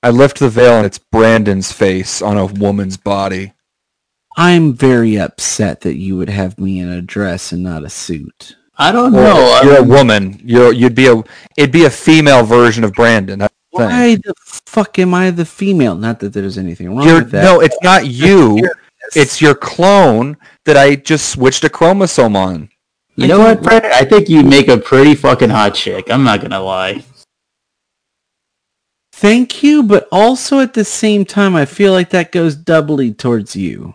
[0.04, 3.54] I lift the veil, and it's Brandon's face on a woman's body.
[4.36, 8.56] I'm very upset that you would have me in a dress and not a suit.
[8.78, 9.70] I don't Well, know.
[9.70, 10.42] you're a I'm- woman.
[10.44, 11.24] You're you'd be a
[11.56, 13.40] it'd be a female version of Brandon.
[13.40, 13.90] That's the thing.
[13.90, 14.34] Why the
[14.66, 15.96] fuck am I the female?
[15.96, 17.44] Not that there's anything wrong You're, with that.
[17.44, 18.70] no, it's not you.
[19.16, 22.70] It's your clone that I just switched a chromosome on.
[23.16, 23.92] You know what, Brandon?
[23.94, 26.10] I think you make a pretty fucking hot chick.
[26.10, 27.04] I'm not gonna lie.
[29.12, 33.56] Thank you, but also at the same time, I feel like that goes doubly towards
[33.56, 33.94] you.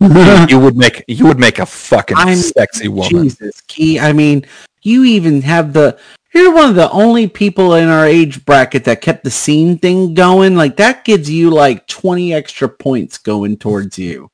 [0.00, 3.08] you would make you would make a fucking I'm- sexy woman.
[3.28, 3.98] Jesus, Key.
[3.98, 4.44] I mean,
[4.82, 5.98] you even have the.
[6.32, 10.14] You're one of the only people in our age bracket that kept the scene thing
[10.14, 10.54] going.
[10.54, 14.30] Like that gives you like 20 extra points going towards you.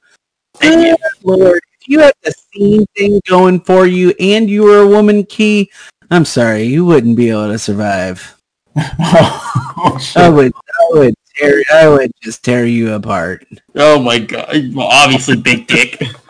[0.55, 0.97] Thank you.
[1.23, 5.25] Lord, if you had the scene thing going for you and you were a woman,
[5.25, 5.71] Key,
[6.11, 8.37] I'm sorry, you wouldn't be able to survive.
[8.77, 10.23] oh, shit.
[10.23, 13.47] I would, I would tear, I would just tear you apart.
[13.75, 14.75] Oh my god.
[14.75, 16.03] Well, obviously big dick.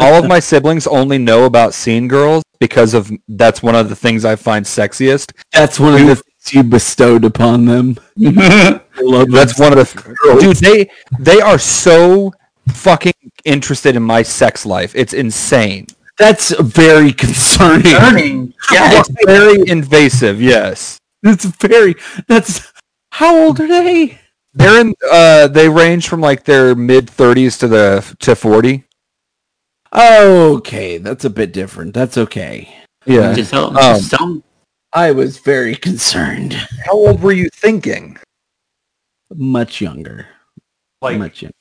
[0.00, 3.96] All of my siblings only know about scene girls because of that's one of the
[3.96, 5.32] things I find sexiest.
[5.52, 7.96] That's one of the things you bestowed upon them.
[8.16, 10.56] Love That's one of the dude.
[10.56, 12.32] They they are so
[12.68, 13.12] fucking
[13.44, 14.94] interested in my sex life.
[14.94, 15.86] It's insane.
[16.18, 17.92] That's very concerning.
[17.92, 18.54] Turning.
[18.72, 20.40] Yeah, It's very invasive.
[20.40, 20.98] Yes.
[21.22, 21.94] It's very.
[22.26, 22.72] That's
[23.12, 24.18] how old are they?
[24.54, 24.94] They're in.
[25.10, 28.84] Uh, they range from like their mid thirties to the to forty.
[29.96, 31.94] Okay, that's a bit different.
[31.94, 32.68] That's okay.
[33.06, 33.32] Yeah.
[33.32, 34.14] Just tell, Um, just
[34.92, 36.52] I was very concerned.
[36.84, 38.18] How old were you thinking?
[39.34, 40.26] Much younger.
[41.00, 41.54] Like Much younger.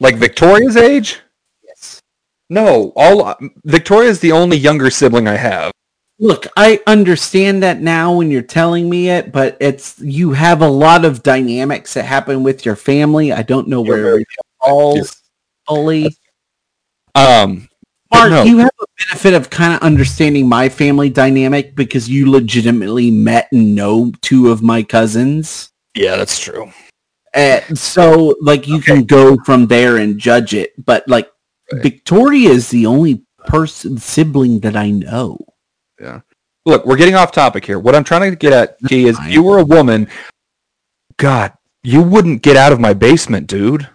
[0.00, 1.20] like Victoria's age?
[1.62, 2.00] Yes.
[2.48, 2.92] No.
[2.96, 5.72] All Victoria's the only younger sibling I have.
[6.20, 10.68] Look, I understand that now when you're telling me it, but it's you have a
[10.68, 13.32] lot of dynamics that happen with your family.
[13.32, 14.28] I don't know You're where very it
[14.62, 15.22] falls
[15.68, 16.16] fully.
[17.14, 17.68] Um.
[18.14, 18.42] Mark, no.
[18.44, 23.48] you have a benefit of kind of understanding my family dynamic because you legitimately met
[23.52, 25.70] and know two of my cousins.
[25.94, 26.70] Yeah, that's true.
[27.34, 30.72] And so, like, you can go from there and judge it.
[30.84, 31.28] But, like,
[31.72, 31.82] Right.
[31.82, 35.38] Victoria is the only person, sibling that I know.
[36.00, 36.20] Yeah.
[36.66, 37.78] Look, we're getting off topic here.
[37.78, 40.08] What I'm trying to get at, is you were a woman,
[41.18, 43.88] God, you wouldn't get out of my basement, dude.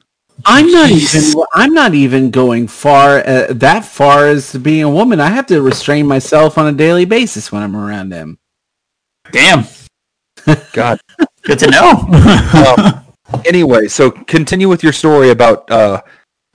[0.46, 1.30] I'm not Jeez.
[1.30, 1.44] even.
[1.54, 5.20] I'm not even going far uh, that far as being a woman.
[5.20, 8.38] I have to restrain myself on a daily basis when I'm around him.
[9.32, 9.66] Damn.
[10.74, 11.00] God.
[11.44, 11.92] Good to know.
[12.78, 16.02] Um, anyway, so continue with your story about uh,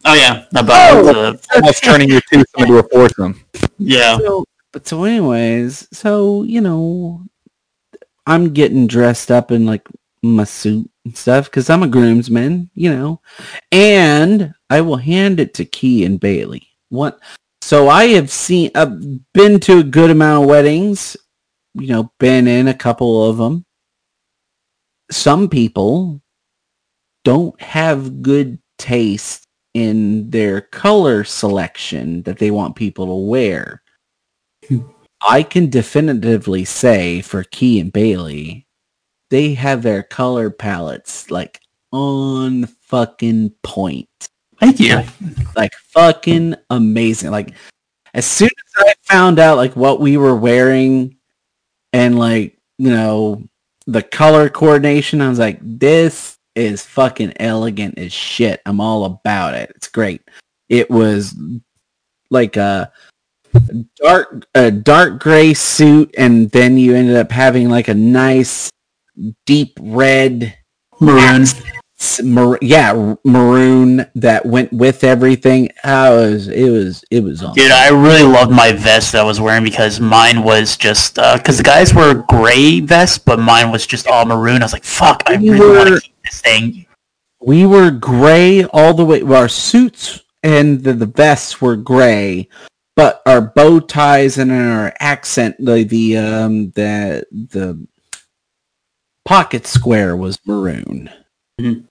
[0.05, 0.44] oh yeah.
[0.57, 1.09] About Oh.
[1.09, 3.40] uh, almost turning your twosome into a foursome.
[3.79, 4.16] yeah.
[4.18, 7.23] So, but so, anyways, so you know,
[8.27, 9.87] I'm getting dressed up in like
[10.23, 13.21] my suit and stuff because I'm a groomsman, you know,
[13.73, 16.69] and I will hand it to Key and Bailey.
[16.88, 17.21] What?
[17.62, 19.01] So I have seen, I've
[19.33, 21.17] been to a good amount of weddings,
[21.75, 23.64] you know, been in a couple of them.
[25.11, 26.23] Some people
[27.25, 33.83] don't have good taste in their color selection that they want people to wear.
[35.27, 38.63] I can definitively say for Key and Bailey,
[39.35, 44.29] they have their color palettes like on fucking point.
[44.61, 45.03] Thank you.
[45.57, 47.33] like fucking amazing.
[47.33, 47.53] Like
[48.14, 51.16] as soon as I found out like what we were wearing
[51.92, 53.42] and like, you know,
[53.88, 58.62] the color coordination, I was like, this is fucking elegant as shit.
[58.64, 59.73] I'm all about it.
[59.75, 60.23] It's great.
[60.68, 61.35] It was
[62.31, 62.92] like a
[63.97, 68.70] dark a dark gray suit and then you ended up having like a nice
[69.46, 70.57] deep red
[71.00, 71.55] Maroons.
[72.22, 77.70] mar- yeah maroon that went with everything I was it was it was on Dude,
[77.70, 81.62] I really loved my vest that I was wearing because mine was just because the
[81.62, 84.62] guys were gray vests, but mine was just all maroon.
[84.62, 86.87] I was like, "Fuck, I We really want were- to keep this thing."
[87.40, 92.48] we were gray all the way well, our suits and the, the vests were gray
[92.96, 97.79] but our bow ties and our accent the the um the the
[99.24, 101.08] pocket square was maroon
[101.60, 101.84] Mhm.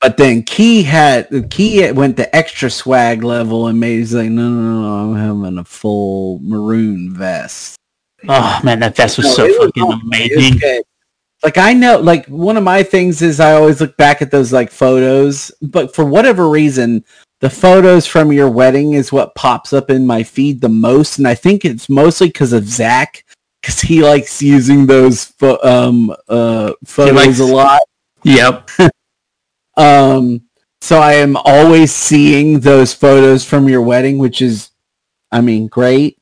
[0.00, 4.48] but then key had key went the extra swag level and made he's like no
[4.48, 7.76] no no i'm having a full maroon vest
[8.26, 9.86] Oh man, that vest was No, so fucking.
[9.86, 10.58] Was amazing.
[11.42, 14.50] Like I know, like one of my things is I always look back at those
[14.50, 17.04] like photos, but for whatever reason,
[17.42, 21.28] the photos from your wedding is what pops up in my feed the most, and
[21.28, 23.23] I think it's mostly because of Zach,
[23.64, 27.80] because he likes using those pho- um uh photos likes- a lot.
[28.22, 28.70] Yep.
[29.76, 30.42] Um,
[30.80, 34.70] so I am always seeing those photos from your wedding, which is,
[35.32, 36.16] I mean, great.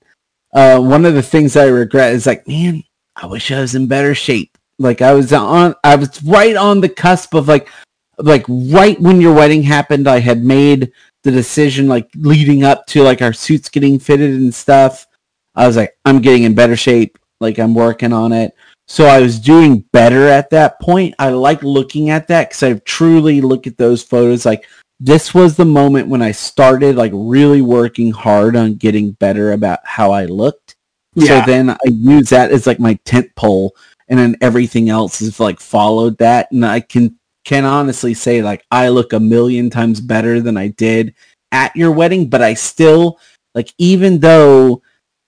[0.55, 2.83] Uh, one of the things I regret is like, man,
[3.14, 4.57] I wish I was in better shape.
[4.78, 7.68] Like I was on, I was right on the cusp of like,
[8.16, 10.92] like right when your wedding happened, I had made
[11.24, 15.07] the decision like leading up to like our suits getting fitted and stuff.
[15.55, 17.18] I was like, I'm getting in better shape.
[17.42, 18.55] Like I'm working on it.
[18.88, 21.14] So I was doing better at that point.
[21.18, 24.66] I like looking at that because I truly look at those photos like
[25.00, 29.81] this was the moment when I started like really working hard on getting better about
[29.85, 30.76] how I looked.
[31.14, 31.44] Yeah.
[31.44, 33.74] So then I use that as like my tent pole
[34.09, 38.64] and then everything else is like followed that and I can can honestly say like
[38.70, 41.14] I look a million times better than I did
[41.50, 43.18] at your wedding, but I still
[43.55, 44.83] like even though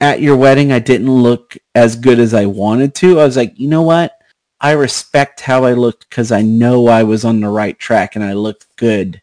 [0.05, 3.59] at your wedding I didn't look as good as I wanted to, I was like,
[3.59, 4.19] you know what?
[4.61, 8.25] I respect how I looked because I know I was on the right track and
[8.25, 9.21] I looked good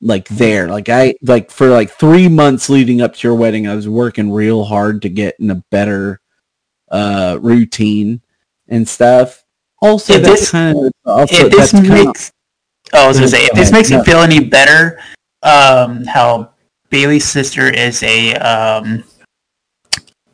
[0.00, 0.68] like there.
[0.68, 4.30] Like I like for like three months leading up to your wedding, I was working
[4.30, 6.20] real hard to get in a better
[6.90, 8.20] uh routine
[8.68, 9.44] and stuff.
[9.80, 12.32] Also, If this- kind of also if this makes,
[12.92, 15.00] oh, I was gonna say, if this makes you feel any better,
[15.42, 16.52] um, how
[16.90, 19.02] Bailey's sister is a um,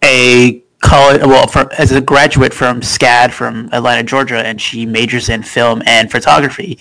[0.04, 5.28] a college, well, for, as a graduate from SCAD from Atlanta, Georgia, and she majors
[5.28, 6.78] in film and photography.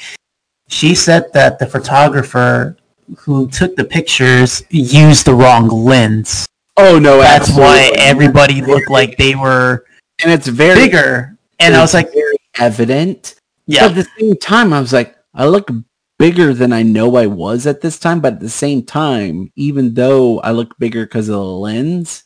[0.70, 2.78] She said that the photographer
[3.18, 6.46] who took the pictures used the wrong lens.
[6.76, 9.86] oh no, That's why everybody looked like they were
[10.24, 11.38] and it's very bigger.
[11.60, 13.36] And I was like, very evident.
[13.68, 15.70] But yeah, at the same time, I was like, I look
[16.18, 18.20] bigger than I know I was at this time.
[18.20, 22.24] But at the same time, even though I look bigger because of the lens,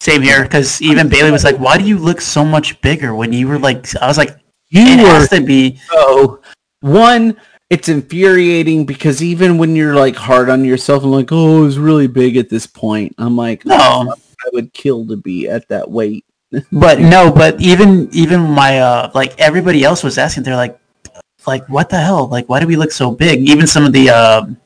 [0.00, 3.32] Same here, because even Bailey was like, "Why do you look so much bigger when
[3.32, 4.36] you were like?" I was like,
[4.68, 6.40] you "It were has to be." so
[6.80, 7.36] one.
[7.70, 11.78] It's infuriating because even when you're like hard on yourself and like, oh, it was
[11.78, 15.90] really big at this point, I'm like, No, I would kill to be at that
[15.90, 16.24] weight.
[16.72, 20.80] but no, but even even my uh, like everybody else was asking, they're like,
[21.46, 22.26] like what the hell?
[22.28, 23.46] Like, why do we look so big?
[23.46, 24.56] Even some of the um,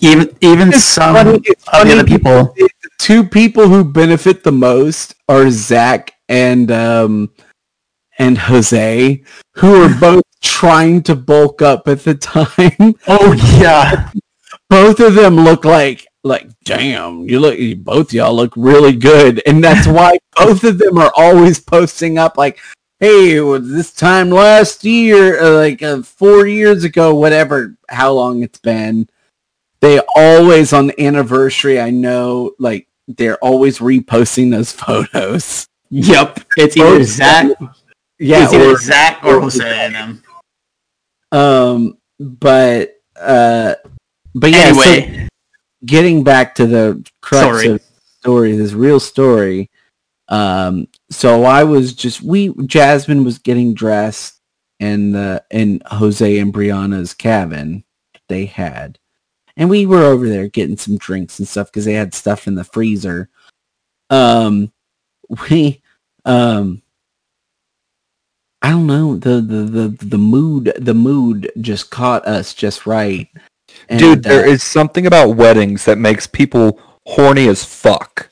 [0.00, 2.52] even even It's some funny- of the other people.
[2.54, 7.30] The two people who benefit the most are Zach and um
[8.18, 9.22] and Jose,
[9.54, 12.94] who are both trying to bulk up at the time.
[13.06, 14.10] Oh yeah,
[14.70, 19.64] Both of them look like like damn, you look both y'all look really good, and
[19.64, 22.58] that's why both of them are always posting up like.
[23.00, 28.42] Hey, well, this time last year, uh, like uh, four years ago, whatever, how long
[28.42, 29.08] it's been,
[29.80, 36.40] they always on the anniversary i know like they're always reposting those photos yep.
[36.56, 37.50] It's either Zach,
[38.18, 39.58] yeah it's either or, Zach or Jose
[39.90, 40.22] them.
[41.32, 43.74] um but uh
[44.34, 45.26] but yeah so
[45.84, 47.66] getting back to the crux Sorry.
[47.68, 47.84] of the
[48.20, 49.70] story this real story
[50.28, 54.40] um so i was just we jasmine was getting dressed
[54.80, 57.84] in the in jose and brianna's cabin
[58.28, 58.98] they had
[59.58, 62.54] and we were over there getting some drinks and stuff because they had stuff in
[62.54, 63.28] the freezer
[64.08, 64.72] um
[65.50, 65.82] we
[66.24, 66.80] um
[68.62, 73.28] i don't know the, the the the mood the mood just caught us just right
[73.88, 78.30] Dude, And, there uh, is something about weddings that makes people horny as fuck.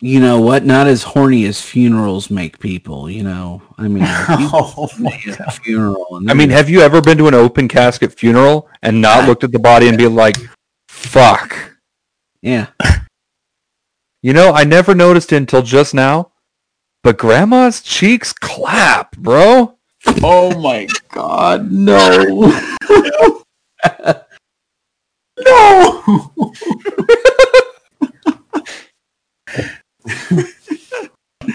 [0.00, 0.64] you know what?
[0.64, 3.10] Not as horny as funerals make people.
[3.10, 6.16] You know, I mean, Oh my go to a funeral.
[6.16, 9.44] And I mean, have you ever been to an open casket funeral and not looked
[9.44, 10.36] at the body and be like,
[10.96, 11.76] fuck?
[12.42, 12.66] yeah,
[14.22, 16.32] You know, I never noticed it until just now,
[17.02, 19.78] but grandma's cheeks clap, bro.
[20.22, 21.70] Oh my god.
[21.70, 22.52] No.
[25.44, 26.22] no.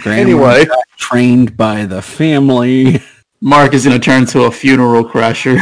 [0.01, 0.65] Grandma Anyway,
[0.97, 3.01] trained by the family.
[3.41, 5.57] Mark is gonna turn to a funeral crasher.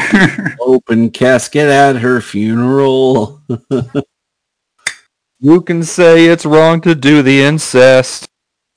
[0.60, 3.42] Open casket at her funeral.
[5.40, 8.28] you can say it's wrong to do the incest,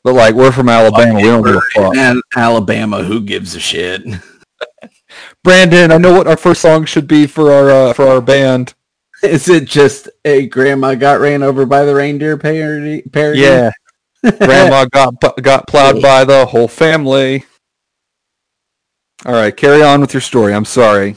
[0.05, 1.16] but like, we're from Alabama.
[1.16, 1.96] We don't give a fuck.
[1.96, 4.03] And Alabama, who gives a shit?
[5.44, 8.74] Brandon, I know what our first song should be for our uh, for our band.
[9.24, 13.03] Is it just a grandma got ran over by the reindeer parody?
[13.03, 13.40] parody?
[13.40, 13.70] Yeah,
[14.22, 17.44] Grandma got got plowed by the whole family.
[19.24, 20.52] All right, carry on with your story.
[20.52, 21.14] I'm sorry.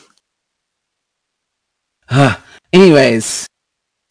[2.73, 3.47] Anyways,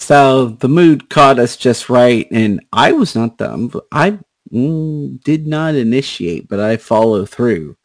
[0.01, 3.71] so the mood caught us just right, and I was not dumb.
[3.93, 4.19] I
[4.53, 7.77] mm, did not initiate, but I follow through.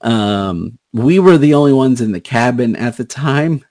[0.00, 3.64] Um, we were the only ones in the cabin at the time,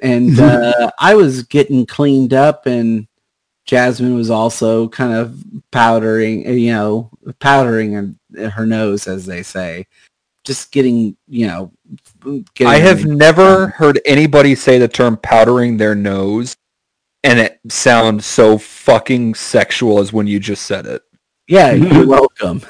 [0.00, 3.06] and uh, I was getting cleaned up, and
[3.66, 7.92] Jasmine was also kind of powdering, you know, powdering
[8.34, 9.86] her, her nose, as they say,
[10.44, 11.72] just getting, you know.
[12.54, 16.56] Getting I have everything never heard anybody say the term powdering their nose
[17.24, 21.02] and it sounds so fucking sexual as when you just said it.
[21.48, 22.62] Yeah, you're welcome.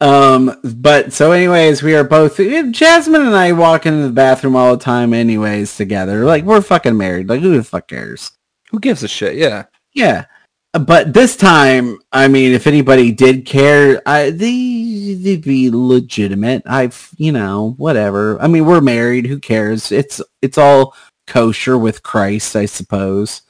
[0.00, 4.76] Um, but so anyways, we are both Jasmine and I walk into the bathroom all
[4.76, 6.24] the time anyways together.
[6.24, 7.28] Like we're fucking married.
[7.28, 8.32] Like who the fuck cares?
[8.70, 9.36] Who gives a shit?
[9.36, 9.64] Yeah.
[9.92, 10.24] Yeah.
[10.72, 16.62] But this time, I mean, if anybody did care, I they, they'd be legitimate.
[16.66, 18.40] I've, you know, whatever.
[18.40, 19.26] I mean, we're married.
[19.26, 19.90] Who cares?
[19.90, 20.94] It's it's all
[21.26, 23.42] kosher with Christ, I suppose.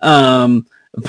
[0.00, 0.66] Um,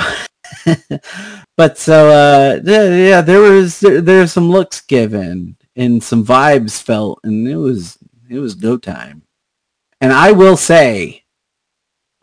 [1.58, 7.20] but so uh, yeah, there was there, there's some looks given and some vibes felt,
[7.24, 7.98] and it was
[8.30, 9.24] it was go time.
[10.00, 11.24] And I will say,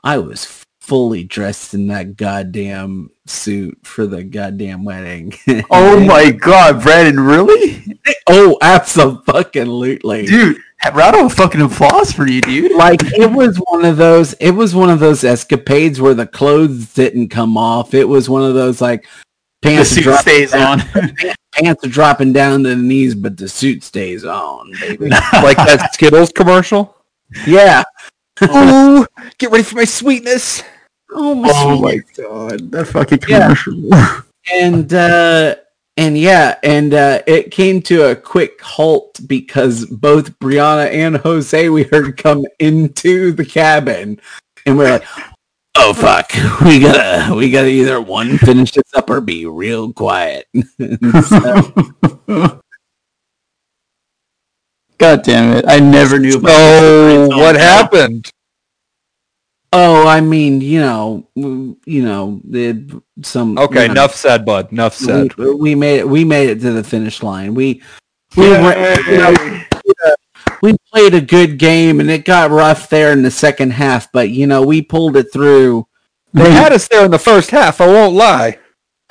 [0.03, 0.45] I was
[0.89, 5.35] fully dressed in that goddamn suit for the goddamn wedding.
[5.71, 8.01] oh my god, Brandon, really?
[8.27, 10.25] oh, absolutely.
[10.25, 10.57] Dude,
[10.95, 12.73] round of fucking applause for you, dude.
[12.73, 16.95] Like it was one of those it was one of those escapades where the clothes
[16.95, 17.93] didn't come off.
[17.93, 19.07] It was one of those like
[19.61, 21.13] pants are suit dropping stays down, on.
[21.53, 25.11] pants are dropping down to the knees, but the suit stays on, baby.
[25.35, 26.97] Like that Skittles commercial.
[27.47, 27.85] yeah.
[28.41, 30.63] Oh, get ready for my sweetness.
[31.11, 33.55] Oh my, oh my god, that fucking Yeah.
[33.55, 33.91] commercial.
[34.53, 35.55] and uh
[35.97, 41.69] and yeah and uh it came to a quick halt because both brianna and jose
[41.69, 44.19] we heard come into the cabin
[44.65, 45.05] and we're like
[45.77, 46.31] oh fuck
[46.65, 50.47] we gotta we gotta either one finish this up or be real quiet
[51.29, 52.61] So,
[54.99, 55.65] God damn it!
[55.69, 56.51] I never knew about.
[56.53, 58.33] Oh, what happened?
[59.73, 64.71] Oh i mean you know you know the some Okay, you know, enough said, bud.
[64.73, 65.35] Enough said.
[65.35, 67.83] we, we made it we made it to the finish line we
[68.37, 69.35] we went, you know,
[70.63, 74.31] we played a good game and it got rough there in the second half, but
[74.31, 75.87] you know, we pulled it through.
[76.33, 77.81] They had us there in the first half.
[77.81, 78.59] I won't lie.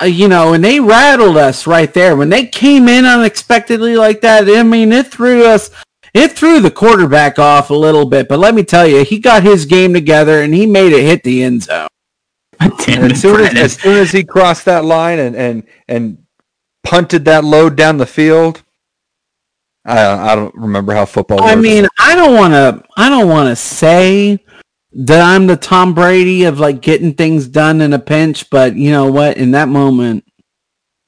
[0.00, 4.20] Uh, you know, and they rattled us right there when they came in unexpectedly like
[4.20, 4.48] that.
[4.48, 5.70] I mean, it threw us,
[6.14, 8.28] it threw the quarterback off a little bit.
[8.28, 11.22] But let me tell you, he got his game together and he made it hit
[11.22, 11.88] the end zone.
[12.60, 16.18] As soon as, as soon as he crossed that line and and and
[16.82, 18.64] punted that load down the field,
[19.84, 21.40] I I don't remember how football.
[21.40, 21.62] I works.
[21.62, 24.40] mean, I don't want to, I don't want to say
[24.92, 28.90] that I'm the Tom Brady of like getting things done in a pinch, but you
[28.90, 29.36] know what?
[29.36, 30.24] In that moment,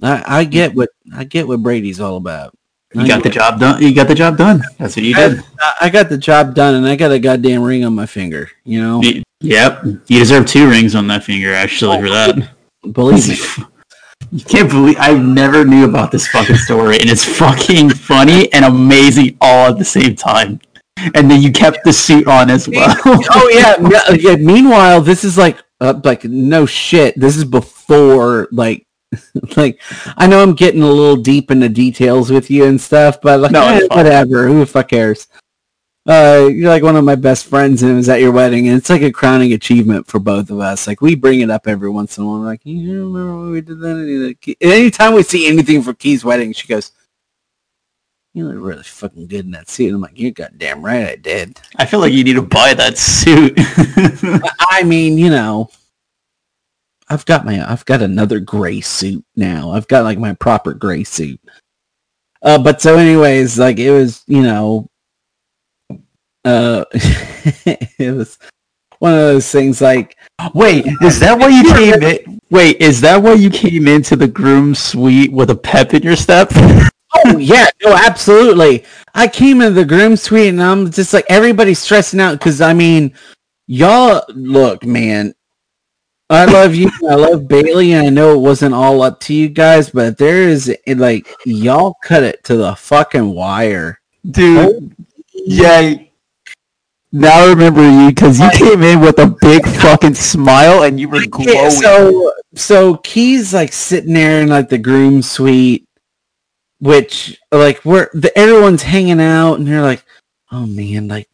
[0.03, 0.77] I, I get mm.
[0.77, 2.57] what I get what Brady's all about.
[2.93, 3.83] You got the job done.
[3.83, 4.63] You got the job done.
[4.79, 5.43] That's what you did.
[5.61, 8.51] I, I got the job done, and I got a goddamn ring on my finger.
[8.65, 9.03] You know,
[9.43, 12.51] Yep, you deserve two rings on that finger actually for that.
[12.93, 13.65] believe me.
[14.33, 18.65] You can't believe I never knew about this fucking story, and it's fucking funny and
[18.65, 20.61] amazing all at the same time.
[21.15, 22.95] And then you kept the suit on as well.
[23.07, 24.37] oh yeah, yeah, yeah.
[24.37, 27.19] Meanwhile, this is like, uh, like no shit.
[27.19, 28.87] This is before like,
[29.57, 29.81] like
[30.17, 33.53] I know I'm getting a little deep into details with you and stuff, but like,
[33.53, 34.47] No, eh, whatever.
[34.47, 35.29] Who the fuck cares?
[36.09, 38.77] uh, you're like one of my best friends and it was at your wedding and
[38.77, 40.87] it's like a crowning achievement for both of us.
[40.87, 42.41] Like we bring it up every once in a while.
[42.41, 44.37] We're like, you remember when we did that?
[44.61, 46.93] And anytime we see anything for Key's wedding, she goes,
[48.33, 49.89] you look really fucking good in that suit.
[49.89, 51.61] And I'm like, you're goddamn right I did.
[51.77, 53.55] I feel like you need to buy that suit.
[54.71, 55.69] I mean, you know,
[57.11, 59.73] I've got my, I've got another gray suit now.
[59.73, 61.41] I've got like my proper gray suit.
[62.41, 64.89] Uh, but so anyways, like it was, you know,
[66.45, 68.39] uh, it was
[69.01, 70.17] one of those things like,
[70.55, 72.41] Wait, is that why you came in?
[72.51, 76.17] Wait, is that why you came into the groom suite with a pep in your
[76.17, 76.51] step?
[76.55, 78.85] oh yeah, no, absolutely.
[79.15, 82.73] I came into the groom suite and I'm just like, everybody's stressing out because I
[82.73, 83.13] mean,
[83.67, 85.35] y'all, look, man,
[86.31, 86.91] I love you.
[87.09, 90.49] I love Bailey, and I know it wasn't all up to you guys, but there
[90.49, 94.01] is like y'all cut it to the fucking wire,
[94.31, 94.95] dude.
[95.33, 95.95] Yeah.
[97.13, 101.09] Now I remember you because you came in with a big fucking smile and you
[101.09, 101.71] were glowing.
[101.71, 105.89] So, so Key's like sitting there in like the groom suite,
[106.79, 110.05] which like we're the, everyone's hanging out, and they're like,
[110.53, 111.29] "Oh man, like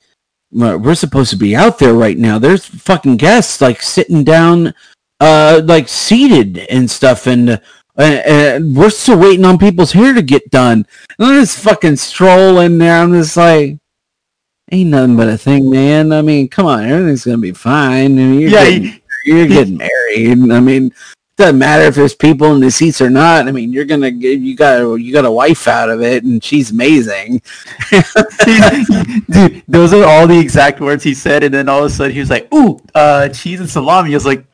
[0.56, 2.38] we're supposed to be out there right now.
[2.38, 4.72] There's fucking guests like sitting down,
[5.20, 7.60] uh, like seated and stuff, and uh,
[7.98, 10.86] and we're still waiting on people's hair to get done.
[11.18, 13.02] And I just fucking stroll in there.
[13.02, 13.78] I'm just like,
[14.72, 16.12] ain't nothing but a thing, man.
[16.12, 18.18] I mean, come on, everything's gonna be fine.
[18.18, 20.52] I mean, you're Yeah, getting, you're getting married.
[20.52, 20.92] I mean,
[21.36, 23.46] doesn't matter if there's people in the seats or not.
[23.46, 26.42] I mean, you're gonna get you got you got a wife out of it, and
[26.42, 27.42] she's amazing.
[29.30, 32.12] Dude, those are all the exact words he said, and then all of a sudden
[32.12, 34.46] he was like, "Ooh, uh, cheese and salami." I was like,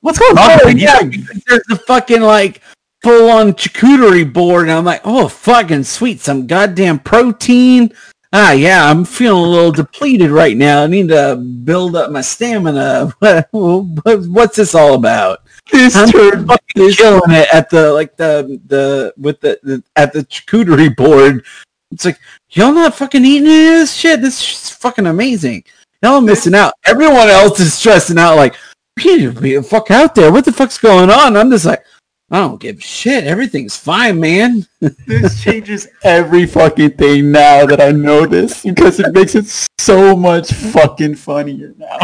[0.00, 2.62] "What's going on?" Oh, yeah, there's the fucking like
[3.02, 7.92] full on charcuterie board, and I'm like, oh fucking sweet, some goddamn protein.
[8.32, 10.82] Ah, yeah, I'm feeling a little depleted right now.
[10.82, 13.10] I need to build up my stamina.
[13.52, 15.40] What's this all about?
[15.70, 20.12] This I'm turned fucking killing it at the like the the with the, the at
[20.12, 21.44] the charcuterie board.
[21.90, 22.18] It's like
[22.50, 24.20] y'all not fucking eating any of this shit.
[24.20, 25.64] This is fucking amazing.
[26.02, 26.74] Y'all are missing out.
[26.84, 28.36] Everyone else is stressing out.
[28.36, 28.54] Like
[28.96, 30.32] we need to be the fuck out there.
[30.32, 31.36] What the fuck's going on?
[31.36, 31.84] I'm just like,
[32.30, 33.24] I don't give a shit.
[33.24, 34.66] Everything's fine, man.
[35.06, 39.46] this changes every fucking thing now that I know this because it makes it
[39.80, 41.98] so much fucking funnier now.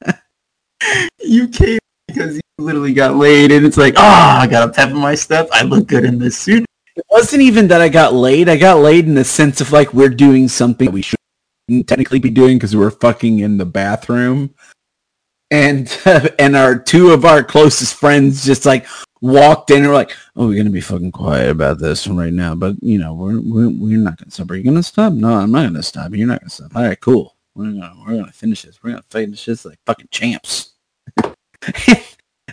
[1.20, 1.78] you came
[2.12, 5.14] because you literally got laid and it's like, ah, I got a pep in my
[5.14, 5.48] step.
[5.52, 6.64] I look good in this suit.
[6.94, 8.48] It wasn't even that I got laid.
[8.48, 12.30] I got laid in the sense of like we're doing something we shouldn't technically be
[12.30, 14.54] doing because we're fucking in the bathroom.
[15.50, 15.90] And
[16.38, 18.86] and our two of our closest friends just like
[19.22, 22.54] walked in and were like, "Oh, we're gonna be fucking quiet about this right now."
[22.54, 24.50] But you know, we're we're, we're not gonna stop.
[24.50, 25.12] Are you gonna stop?
[25.14, 26.12] No, I'm not gonna stop.
[26.14, 26.76] You're not gonna stop.
[26.76, 27.36] All right, cool.
[27.54, 28.82] We're gonna we're gonna finish this.
[28.82, 30.72] We're gonna finish this like fucking champs.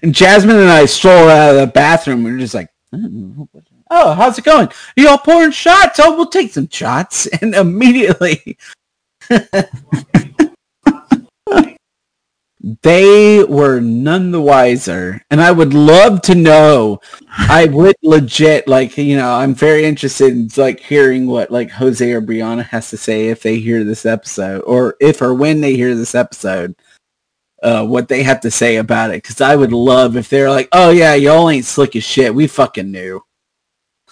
[0.01, 2.23] and Jasmine and I stroll out of the bathroom.
[2.23, 3.43] We're just like, hmm,
[3.89, 4.67] "Oh, how's it going?
[4.67, 5.99] Are y'all pouring shots?
[6.01, 8.57] Oh, we'll take some shots." And immediately,
[12.81, 15.21] they were none the wiser.
[15.31, 17.01] And I would love to know.
[17.29, 19.33] I would legit like you know.
[19.33, 23.41] I'm very interested in like hearing what like Jose or Brianna has to say if
[23.41, 26.75] they hear this episode, or if or when they hear this episode
[27.61, 30.69] uh, what they have to say about it because I would love if they're like,
[30.71, 32.33] "Oh yeah, y'all ain't slick as shit.
[32.33, 33.23] We fucking knew."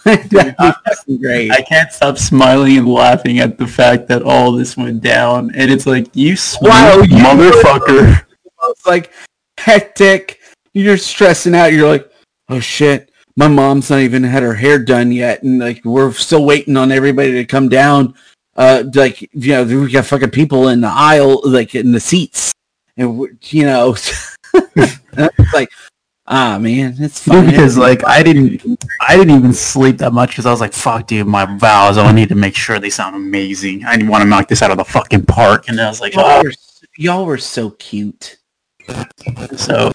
[0.04, 1.50] Be fucking great.
[1.50, 5.50] I can't stop smiling and laughing at the fact that all this went down.
[5.54, 8.24] And it's like, you Wow, you motherfucker.
[8.70, 9.12] It's like
[9.56, 10.40] hectic.
[10.74, 11.72] You're stressing out.
[11.72, 12.10] You're like,
[12.48, 16.44] "Oh shit." My mom's not even had her hair done yet, and like we're still
[16.44, 18.14] waiting on everybody to come down.
[18.56, 22.52] Uh, like you know, we got fucking people in the aisle, like in the seats,
[22.98, 23.92] and you know,
[24.54, 25.70] it's like,
[26.26, 27.46] ah man, it's fine.
[27.46, 31.06] because like I didn't, I didn't even sleep that much because I was like, "Fuck,
[31.06, 31.96] dude, my vows.
[31.96, 33.84] I need to make sure they sound amazing.
[33.86, 36.24] I want to knock this out of the fucking park." And I was like, y'all,
[36.24, 36.52] "Oh." were,
[36.96, 38.36] y'all were so cute.
[39.56, 39.90] So.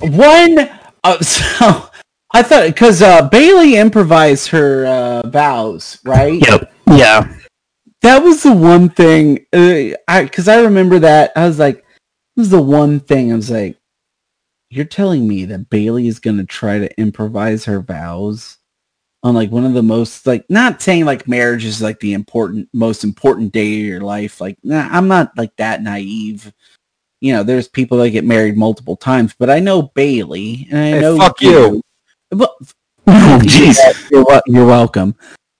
[0.00, 0.68] One,
[1.04, 1.88] uh, so
[2.32, 6.40] I thought because uh, Bailey improvised her uh, vows, right?
[6.46, 7.32] yep, yeah,
[8.02, 9.46] That was the one thing.
[9.52, 11.84] Uh, I because I remember that I was like,
[12.40, 13.76] this is the one thing I was like,
[14.70, 18.56] you're telling me that Bailey is gonna try to improvise her vows
[19.22, 22.66] on like one of the most like not saying like marriage is like the important
[22.72, 24.40] most important day of your life.
[24.40, 26.50] Like, nah, I'm not like that naive.
[27.20, 30.90] You know, there's people that get married multiple times, but I know Bailey and I
[30.92, 31.82] Hey, know fuck you.
[32.32, 32.56] Well,
[33.06, 33.76] oh jeez,
[34.10, 35.14] you're, you're welcome.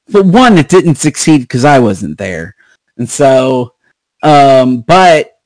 [0.09, 2.57] But one, it didn't succeed because I wasn't there.
[2.97, 3.75] And so,
[4.23, 5.40] um, but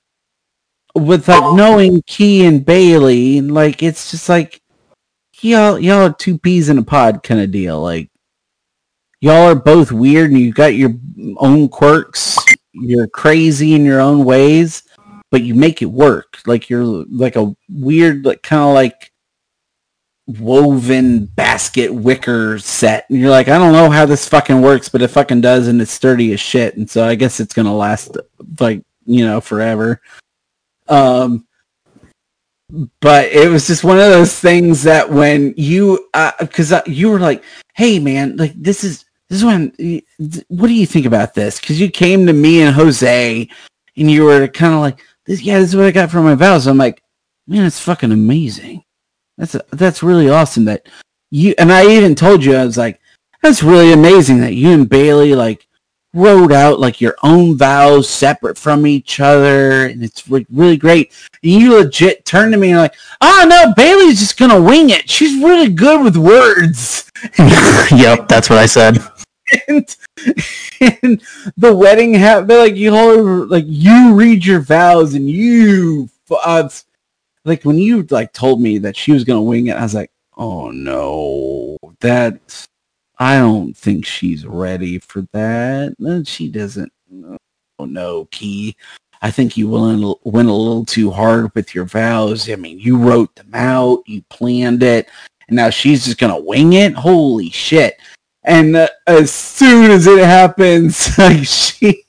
[0.95, 4.61] with like knowing Key and Bailey, like it's just like
[5.41, 7.81] y'all y'all are two peas in a pod kind of deal.
[7.81, 8.11] Like
[9.21, 10.95] y'all are both weird and you got your
[11.39, 12.39] own quirks.
[12.73, 14.83] You're crazy in your own ways,
[15.31, 16.39] but you make it work.
[16.47, 19.13] Like you're like a weird, like kind of like
[20.27, 23.07] woven basket wicker set.
[23.09, 25.81] And you're like, I don't know how this fucking works, but it fucking does and
[25.81, 26.77] it's sturdy as shit.
[26.77, 28.17] And so I guess it's gonna last
[28.59, 30.01] like, you know, forever.
[30.89, 31.47] Um
[33.01, 36.09] but it was just one of those things that when you
[36.41, 39.73] because uh, uh, you were like hey man like this is this is when
[40.49, 41.61] what do you think about this?
[41.61, 43.49] Because you came to me and jose
[43.97, 46.35] and you were kind of like this yeah this is what i got from my
[46.35, 46.67] vows.
[46.67, 47.03] I'm like
[47.47, 48.83] man it's fucking amazing.
[49.37, 50.89] That's a, that's really awesome that
[51.31, 53.01] you and i even told you i was like
[53.43, 55.64] that's really amazing that you and bailey like
[56.15, 61.13] wrote out like your own vows separate from each other and it's re- really great.
[61.43, 65.11] And you legit turned to me and like oh no bailey's just gonna wing it.
[65.11, 67.11] She's really good with words.
[67.39, 68.99] Yep that's what i said.
[69.69, 69.97] And,
[70.81, 71.23] and
[71.57, 76.69] the wedding happened like you all like you read your vows and you uh,
[77.45, 80.11] like when you like told me that she was gonna wing it i was like
[80.37, 81.77] oh no.
[82.01, 82.69] That's
[83.19, 86.25] I don't think she's ready for that.
[86.27, 86.93] She doesn't.
[87.79, 88.77] Oh no, Key.
[89.23, 92.51] I think you went, went a little too hard with your vows.
[92.51, 95.09] I mean, you wrote them out, you planned it,
[95.49, 96.93] and now she's just gonna wing it.
[96.95, 97.99] Holy shit!
[98.45, 102.05] And uh, as soon as it happens, like she,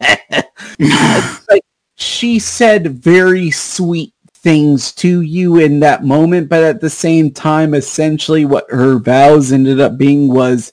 [0.78, 1.64] like
[1.96, 4.12] she said very sweet
[4.46, 9.50] things to you in that moment, but at the same time, essentially what her vows
[9.50, 10.72] ended up being was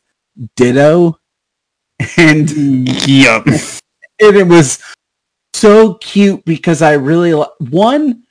[0.55, 1.19] ditto.
[2.17, 2.51] And
[3.07, 3.45] yep.
[3.47, 4.79] and it was
[5.53, 7.31] so cute because I really
[7.69, 8.23] one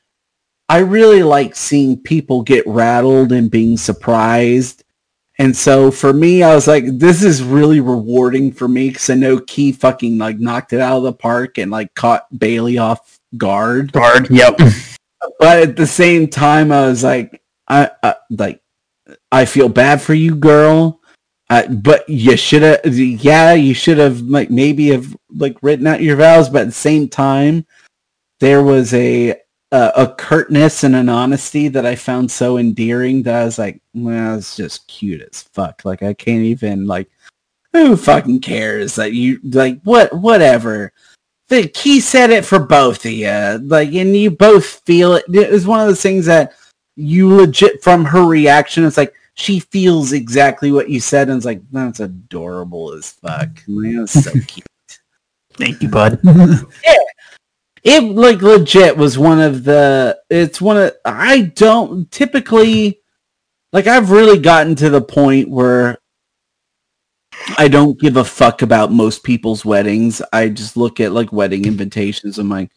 [0.68, 4.84] I really like seeing people get rattled and being surprised.
[5.38, 9.14] And so for me, I was like, this is really rewarding for me because I
[9.14, 13.18] know Key fucking like knocked it out of the park and like caught Bailey off
[13.38, 13.92] guard.
[13.92, 14.58] Guard, yep
[15.38, 18.62] but at the same time, I was like, I, I like,
[19.30, 21.00] I feel bad for you, girl.
[21.50, 26.00] Uh, but you should have, yeah, you should have like maybe have like written out
[26.00, 26.48] your vows.
[26.48, 27.66] But at the same time,
[28.40, 29.32] there was a
[29.70, 33.80] uh, a curtness and an honesty that I found so endearing that I was like,
[33.94, 35.84] well, it's just cute as fuck.
[35.84, 37.10] Like I can't even like,
[37.72, 40.92] who fucking cares that you like what whatever
[41.52, 43.60] the key said it for both of you.
[43.62, 45.24] Like, and you both feel it.
[45.32, 46.54] It was one of those things that
[46.96, 48.84] you legit from her reaction.
[48.84, 53.50] It's like she feels exactly what you said, and it's like that's adorable as fuck.
[53.66, 54.66] That's so cute.
[55.54, 56.20] Thank you, bud.
[56.24, 56.96] yeah,
[57.84, 60.18] it like legit was one of the.
[60.30, 63.00] It's one of I don't typically
[63.74, 63.86] like.
[63.86, 65.98] I've really gotten to the point where
[67.58, 70.22] I don't give a fuck about most people's weddings.
[70.32, 72.38] I just look at like wedding invitations.
[72.38, 72.70] I'm like,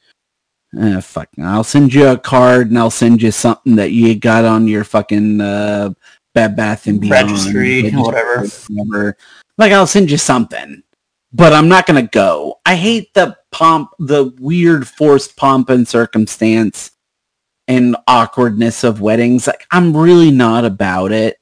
[0.79, 1.29] eh, fuck.
[1.39, 4.83] I'll send you a card and I'll send you something that you got on your
[4.83, 5.91] fucking uh,
[6.33, 8.45] Bed Bath and Beyond registry, whatever.
[8.69, 9.17] whatever.
[9.57, 10.83] Like I'll send you something,
[11.31, 12.59] but I'm not gonna go.
[12.65, 16.91] I hate the pomp, the weird forced pomp and circumstance
[17.67, 19.47] and awkwardness of weddings.
[19.47, 21.37] Like I'm really not about it.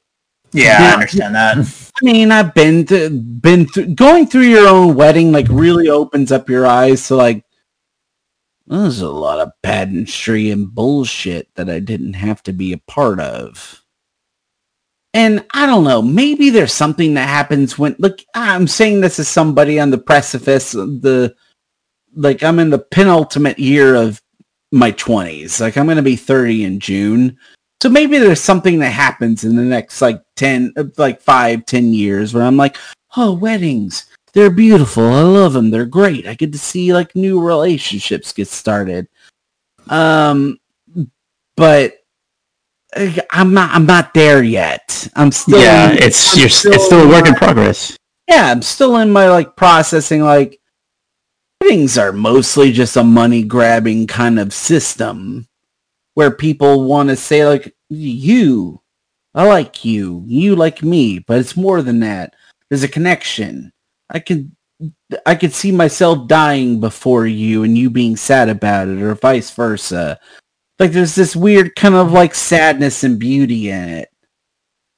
[0.54, 1.58] Yeah, I understand that.
[1.58, 6.32] I mean, I've been to, been through going through your own wedding like really opens
[6.32, 7.44] up your eyes to like
[8.66, 13.20] there's a lot of pageantry and bullshit that I didn't have to be a part
[13.20, 13.82] of.
[15.12, 19.28] And I don't know, maybe there's something that happens when like I'm saying this as
[19.28, 21.34] somebody on the precipice the
[22.14, 24.22] like I'm in the penultimate year of
[24.72, 25.60] my 20s.
[25.60, 27.38] Like I'm going to be 30 in June.
[27.82, 32.32] So maybe there's something that happens in the next like 10, like five, 10 years
[32.32, 32.76] where I'm like,
[33.16, 34.06] oh, weddings.
[34.32, 35.04] They're beautiful.
[35.04, 35.70] I love them.
[35.70, 36.26] They're great.
[36.26, 39.06] I get to see like new relationships get started.
[39.88, 40.58] Um,
[41.56, 42.04] but
[43.30, 43.70] I'm not.
[43.70, 45.08] I'm not there yet.
[45.14, 45.60] I'm still.
[45.60, 47.96] Yeah, in, it's you're, still it's still a work in progress.
[48.28, 50.22] Yeah, I'm still in my like processing.
[50.22, 50.60] Like
[51.60, 55.46] weddings are mostly just a money grabbing kind of system
[56.14, 58.80] where people want to say like you
[59.34, 62.34] i like you you like me but it's more than that.
[62.70, 63.72] There's a connection.
[64.10, 64.56] I can
[65.24, 69.50] i could see myself dying before you and you being sad about it or vice
[69.50, 70.18] versa.
[70.78, 74.08] Like there's this weird kind of like sadness and beauty in it.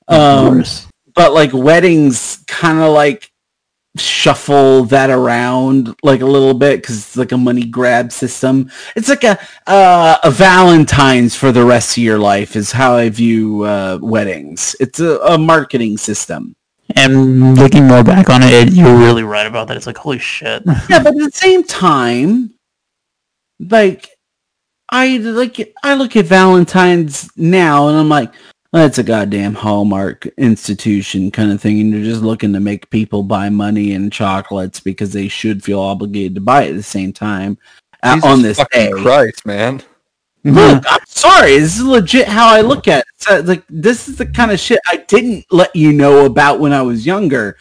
[0.09, 0.64] Um
[1.14, 3.31] but like weddings kind of like
[4.01, 8.70] shuffle that around like a little bit because it's like a money grab system.
[8.94, 13.09] It's like a uh, a Valentine's for the rest of your life is how I
[13.09, 14.76] view uh, weddings.
[14.80, 16.57] It's a, a marketing system.
[16.94, 19.76] And looking more back on it, you're really right about that.
[19.76, 20.62] It's like holy shit.
[20.88, 22.55] Yeah, but at the same time,
[23.59, 24.09] like
[24.90, 28.32] I like I look at Valentine's now and I'm like,
[28.73, 33.23] that's a goddamn Hallmark institution kind of thing, and you're just looking to make people
[33.23, 37.12] buy money and chocolates because they should feel obligated to buy it at the same
[37.12, 37.59] time
[38.03, 39.03] uh, Jesus on this fucking day.
[39.03, 39.83] Christ, man.
[40.45, 41.59] Look, I'm sorry.
[41.59, 43.07] This is legit how I look at it.
[43.17, 46.73] So, like, this is the kind of shit I didn't let you know about when
[46.73, 47.57] I was younger.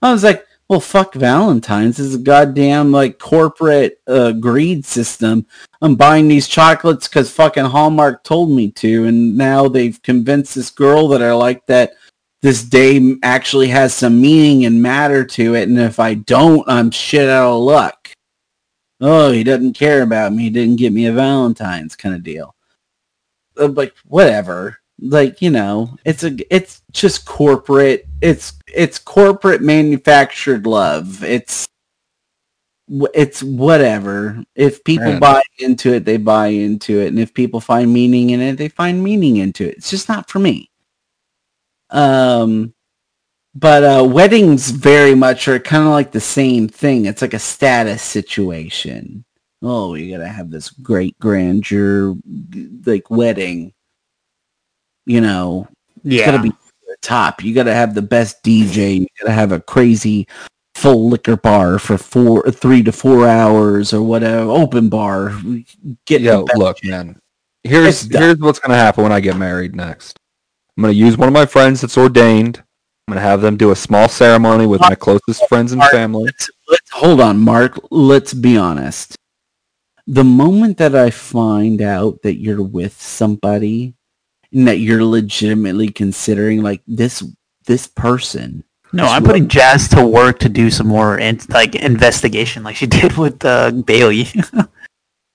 [0.00, 1.98] I was like, well, fuck Valentine's.
[1.98, 5.44] This is a goddamn, like, corporate uh, greed system.
[5.82, 10.70] I'm buying these chocolates because fucking Hallmark told me to, and now they've convinced this
[10.70, 11.92] girl that I like that
[12.40, 16.90] this day actually has some meaning and matter to it, and if I don't, I'm
[16.90, 18.00] shit out of luck
[19.00, 20.44] oh, he doesn't care about me.
[20.44, 22.54] He didn't get me a Valentine's kind of deal.
[23.58, 24.78] Uh, Like whatever.
[25.02, 28.06] Like you know, it's a it's just corporate.
[28.20, 31.22] It's it's corporate manufactured love.
[31.22, 31.68] It's
[33.14, 34.42] it's whatever.
[34.54, 35.20] If people Man.
[35.20, 38.68] buy into it, they buy into it, and if people find meaning in it, they
[38.68, 39.76] find meaning into it.
[39.76, 40.70] It's just not for me.
[41.90, 42.74] Um,
[43.54, 47.06] but uh, weddings very much are kind of like the same thing.
[47.06, 49.24] It's like a status situation.
[49.62, 52.14] Oh, you gotta have this great grandeur,
[52.86, 53.72] like wedding.
[55.06, 55.68] You know,
[56.04, 56.52] it's gotta be
[57.02, 57.42] top.
[57.42, 59.00] You gotta have the best DJ.
[59.00, 60.26] You gotta have a crazy
[60.74, 64.50] full liquor bar for four, three to four hours or whatever.
[64.50, 65.38] Open bar.
[66.06, 66.90] Get Yo, look, shit.
[66.90, 67.20] man.
[67.62, 70.18] Here's here's what's gonna happen when I get married next.
[70.76, 72.58] I'm gonna use one of my friends that's ordained.
[73.06, 76.24] I'm gonna have them do a small ceremony with my closest friends and Mark, family.
[76.24, 77.78] Let's, let's hold on, Mark.
[77.90, 79.16] Let's be honest.
[80.06, 83.94] The moment that I find out that you're with somebody
[84.52, 87.22] and that you're legitimately considering like this
[87.66, 92.62] this person, No, I'm putting Jazz to work to do some more in, like investigation,
[92.62, 94.26] like she did with uh, Bailey.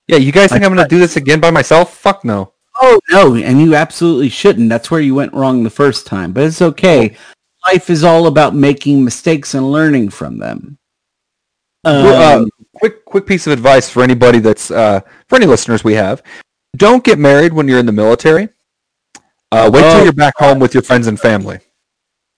[0.08, 1.92] Yeah, you guys think I'm gonna do this again by myself?
[1.96, 2.52] Fuck no.
[2.80, 4.68] oh no, and you absolutely shouldn't.
[4.68, 6.32] That's where you went wrong the first time.
[6.32, 7.16] But it's okay.
[7.66, 10.78] Life is all about making mistakes and learning from them.
[11.82, 15.82] Well, Um, uh, quick quick piece of advice for anybody that's uh, for any listeners
[15.82, 16.22] we have.
[16.76, 18.48] Don't get married when you're in the military.
[19.56, 21.58] Uh, wait Oh, till you're back home with your friends and family.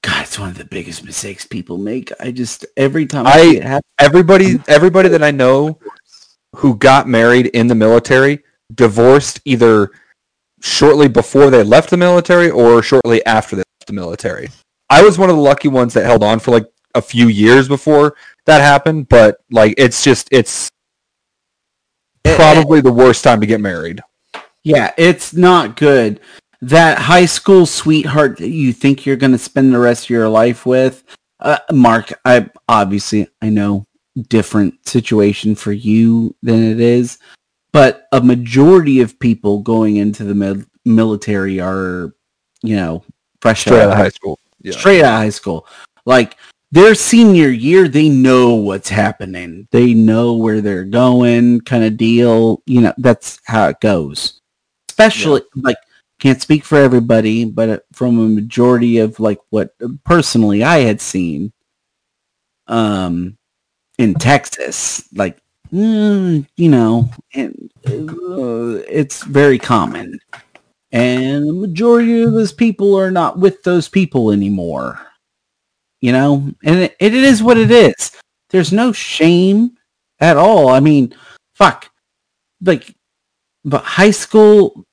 [0.04, 2.12] God, it's one of the biggest mistakes people make.
[2.20, 5.80] I just every time I- I, see it happen, Everybody everybody that I know
[6.56, 8.44] who got married in the military
[8.74, 9.90] divorced either
[10.60, 14.48] shortly before they left the military or shortly after they left the military.
[14.88, 17.66] I was one of the lucky ones that held on for like a few years
[17.68, 18.14] before
[18.46, 20.68] that happened, but like it's just it's
[22.24, 24.00] Eh, probably the worst time to get married.
[24.62, 26.20] Yeah, it's not good.
[26.60, 30.28] That high school sweetheart that you think you're going to spend the rest of your
[30.28, 31.04] life with,
[31.40, 32.12] uh, Mark.
[32.24, 33.86] I obviously I know
[34.28, 37.18] different situation for you than it is,
[37.72, 42.14] but a majority of people going into the mil- military are,
[42.62, 43.04] you know,
[43.40, 44.38] fresh Straight out of high school.
[44.60, 44.72] Yeah.
[44.72, 45.66] straight out of high school.
[46.04, 46.36] Like
[46.72, 49.68] their senior year, they know what's happening.
[49.70, 52.62] They know where they're going, kind of deal.
[52.66, 54.40] You know, that's how it goes.
[54.88, 55.76] Especially like
[56.18, 60.80] can't speak for everybody, but uh, from a majority of like what uh, personally I
[60.80, 61.52] had seen,
[62.66, 63.36] um,
[63.98, 65.38] in Texas, like
[65.72, 70.18] mm, you know, and uh, it's very common
[70.92, 74.98] and the majority of those people are not with those people anymore.
[76.00, 78.12] You know, and it, it is what it is.
[78.50, 79.76] There's no shame
[80.20, 80.68] at all.
[80.68, 81.14] I mean,
[81.54, 81.90] fuck,
[82.62, 82.94] like,
[83.64, 84.86] but high school,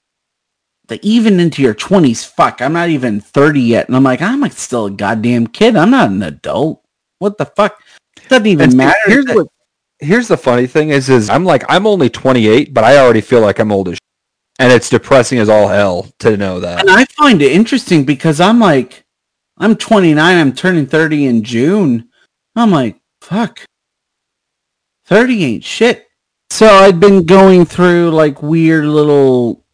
[0.90, 4.42] like even into your twenties, fuck, I'm not even thirty yet, and I'm like, I'm
[4.42, 5.76] like still a goddamn kid.
[5.76, 6.84] I'm not an adult.
[7.20, 7.80] What the fuck?
[8.18, 8.98] It Doesn't even And matter.
[9.08, 9.48] Here's that- what
[10.00, 13.42] here's the funny thing is is I'm like I'm only 28, but I already feel
[13.42, 14.00] like I'm old as shit.
[14.60, 16.80] and it's depressing as all hell to know that.
[16.82, 19.04] And I find it interesting because I'm like,
[19.58, 22.10] I'm 29, I'm turning 30 in June.
[22.56, 23.62] I'm like, fuck.
[25.06, 26.08] 30 ain't shit.
[26.50, 29.65] So I'd been going through like weird little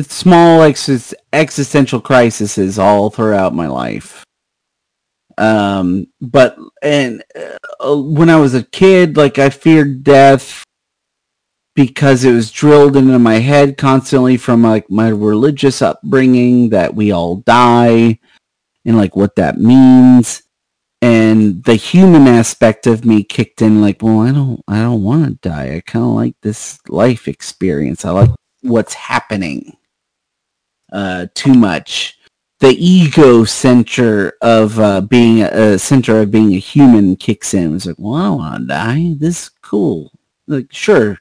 [0.00, 4.24] small ex- existential crises all throughout my life.
[5.38, 7.22] Um, but and
[7.80, 10.64] uh, when I was a kid, like I feared death
[11.74, 17.10] because it was drilled into my head constantly from like my religious upbringing that we
[17.12, 18.18] all die
[18.84, 20.42] and like what that means.
[21.00, 25.24] and the human aspect of me kicked in like well i don't i don't want
[25.26, 28.30] to die i kind of like this life experience i like
[28.62, 29.76] what's happening
[30.92, 32.18] uh too much.
[32.60, 37.74] The ego center of uh, being a, a center of being a human kicks in.
[37.74, 40.12] It's like well i want to die this is cool.
[40.46, 41.18] Like sure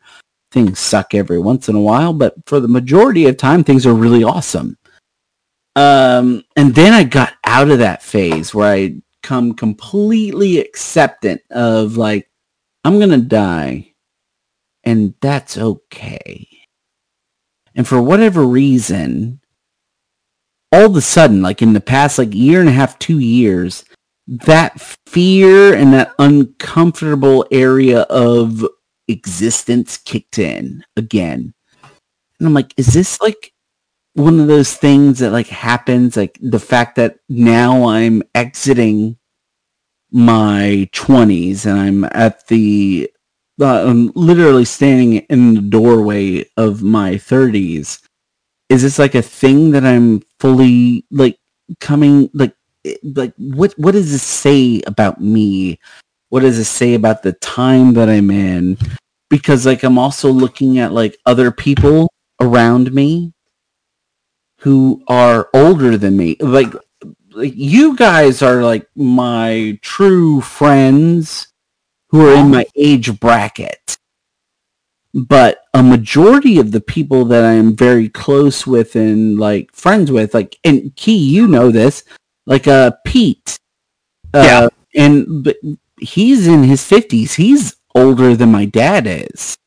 [0.51, 3.93] things suck every once in a while but for the majority of time things are
[3.93, 4.77] really awesome.
[5.75, 11.97] Um and then i got out of that phase where i come completely acceptant of
[11.97, 12.27] like
[12.83, 13.93] I'm gonna die,
[14.83, 16.47] and that's okay.
[17.75, 19.40] And for whatever reason,
[20.71, 23.83] all of a sudden, like in the past like year and a half, two years,
[24.27, 28.65] that fear and that uncomfortable area of
[29.07, 31.53] existence kicked in again.
[32.39, 33.53] And I'm like, is this like
[34.13, 39.17] one of those things that like happens like the fact that now i'm exiting
[40.11, 43.09] my 20s and i'm at the
[43.61, 48.01] uh, i'm literally standing in the doorway of my 30s
[48.69, 51.37] is this like a thing that i'm fully like
[51.79, 55.79] coming like eh, like what what does this say about me
[56.29, 58.77] what does it say about the time that i'm in
[59.29, 62.11] because like i'm also looking at like other people
[62.41, 63.31] around me
[64.61, 66.37] who are older than me.
[66.39, 66.73] Like,
[67.31, 71.47] like you guys are like my true friends
[72.09, 73.97] who are in my age bracket.
[75.13, 80.33] But a majority of the people that I'm very close with and like friends with,
[80.33, 82.03] like and Key, you know this,
[82.45, 83.59] like uh Pete.
[84.33, 84.67] Uh, Yeah.
[84.95, 85.57] And but
[85.99, 87.35] he's in his fifties.
[87.35, 89.57] He's older than my dad is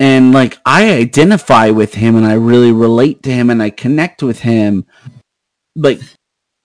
[0.00, 4.22] and like I identify with him and I really relate to him and I connect
[4.22, 4.86] with him
[5.76, 6.00] like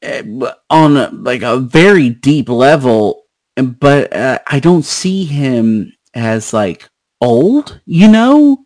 [0.02, 0.24] eh,
[0.70, 3.24] on a, like a very deep level
[3.58, 6.88] but uh, I don't see him as like
[7.22, 8.58] old you know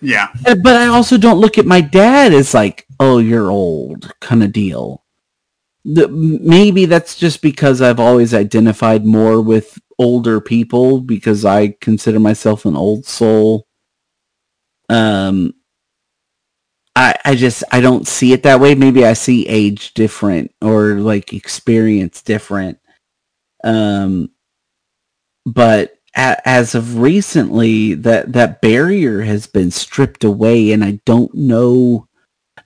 [0.00, 0.28] Yeah.
[0.46, 4.42] Uh, but I also don't look at my dad as like oh you're old kind
[4.42, 5.04] of deal
[5.84, 12.20] the, maybe that's just because I've always identified more with older people because I consider
[12.20, 13.66] myself an old soul
[14.88, 15.54] um
[16.96, 18.74] I I just I don't see it that way.
[18.74, 22.78] Maybe I see age different or like experience different.
[23.62, 24.30] Um
[25.46, 31.32] but a, as of recently that that barrier has been stripped away and I don't
[31.34, 32.06] know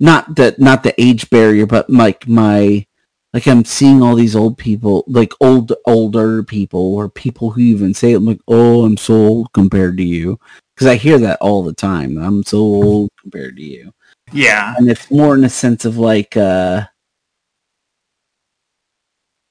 [0.00, 2.86] not that not the age barrier but like my
[3.32, 7.94] like I'm seeing all these old people like old older people or people who even
[7.94, 10.38] say I'm like oh I'm so old compared to you
[10.74, 12.18] because I hear that all the time.
[12.18, 13.92] I'm so old compared to you,
[14.32, 14.74] Yeah.
[14.76, 16.84] and it's more in a sense of like, uh,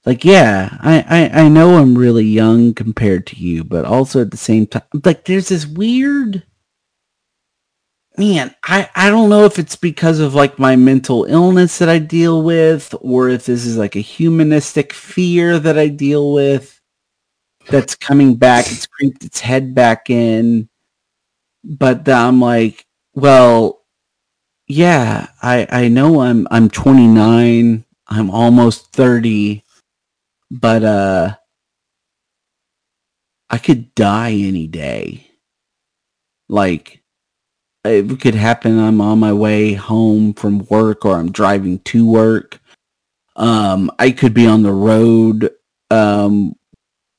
[0.05, 4.31] like yeah, I, I I know I'm really young compared to you, but also at
[4.31, 6.43] the same time, like there's this weird.
[8.15, 11.97] Man, I, I don't know if it's because of like my mental illness that I
[11.97, 16.79] deal with, or if this is like a humanistic fear that I deal with
[17.69, 18.67] that's coming back.
[18.71, 20.69] It's creeped its head back in
[21.63, 23.83] but I'm like, well,
[24.67, 29.62] yeah, I I know I'm I'm 29, I'm almost 30,
[30.53, 31.35] but uh
[33.49, 35.27] I could die any day.
[36.47, 37.01] Like
[37.83, 42.59] it could happen I'm on my way home from work or I'm driving to work.
[43.35, 45.49] Um I could be on the road
[45.89, 46.55] um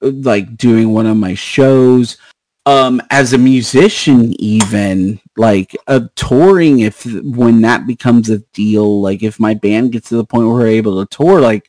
[0.01, 2.19] like doing one of my shows
[2.67, 9.23] um as a musician even like uh, touring if when that becomes a deal like
[9.23, 11.69] if my band gets to the point where we're able to tour like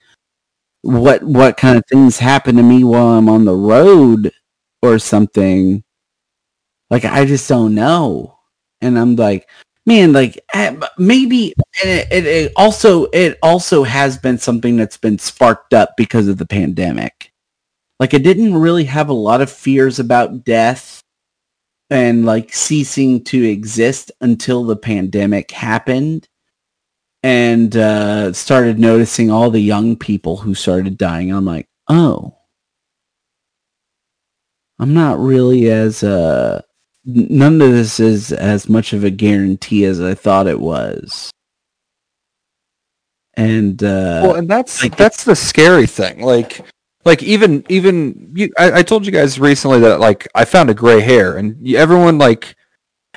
[0.86, 4.32] what what kind of things happen to me while i'm on the road
[4.82, 5.84] or something.
[6.90, 8.38] Like i just don't know.
[8.82, 9.50] And i'm like
[9.88, 14.98] man like eh, maybe and it, it, it also it also has been something that's
[14.98, 17.32] been sparked up because of the pandemic.
[18.00, 21.02] Like I didn't really have a lot of fears about death
[21.90, 26.28] and like ceasing to exist until the pandemic happened
[27.26, 31.32] and uh started noticing all the young people who started dying.
[31.34, 32.38] I'm like, "Oh.
[34.78, 36.62] I'm not really as uh
[37.04, 41.32] none of this is as much of a guarantee as I thought it was."
[43.34, 46.22] And uh well, and that's like- that's the scary thing.
[46.22, 46.62] Like,
[47.06, 50.76] like even even you, I, I told you guys recently that like I found a
[50.76, 52.56] gray hair, and everyone like,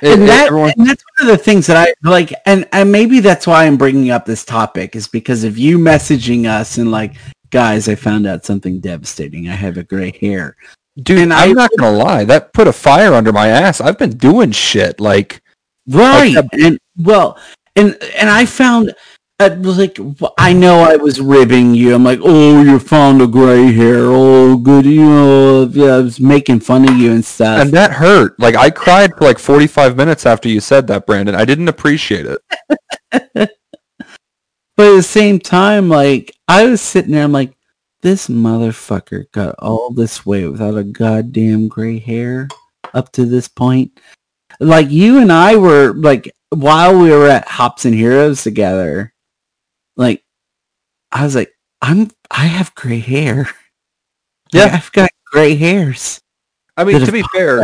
[0.01, 2.91] and it- that everyone, and that's one of the things that I like, and and
[2.91, 6.91] maybe that's why I'm bringing up this topic is because of you messaging us and
[6.91, 7.15] like,
[7.49, 9.49] guys, I found out something devastating.
[9.49, 10.55] I have a gray hair.
[11.01, 12.23] Dude, And I'm I- not gonna lie.
[12.25, 13.79] That put a fire under my ass.
[13.81, 15.41] I've been doing shit like
[15.87, 16.35] Right.
[16.35, 17.39] Like and well,
[17.75, 18.93] and and I found
[19.39, 19.97] uh, like
[20.37, 21.95] I know I was ribbing you.
[21.95, 24.01] I'm like, oh, you found a gray hair.
[24.01, 24.85] Oh, good.
[24.85, 27.61] You know, yeah, I was making fun of you and stuff.
[27.61, 28.37] and that hurt.
[28.37, 31.35] Like I cried for like 45 minutes after you said that, Brandon.
[31.35, 32.41] I didn't appreciate it.
[33.11, 33.49] but at
[34.75, 37.53] the same time, like I was sitting there, I'm like,
[38.01, 42.49] this motherfucker got all this way without a goddamn gray hair
[42.93, 43.99] up to this point.
[44.59, 49.13] Like you and I were like while we were at Hops and Heroes together,
[49.99, 50.23] like
[51.11, 53.47] I was like, I'm I have gray hair.
[54.51, 54.77] Like, Yeah.
[54.77, 56.19] I've got gray hairs.
[56.75, 57.63] I mean, to be fair,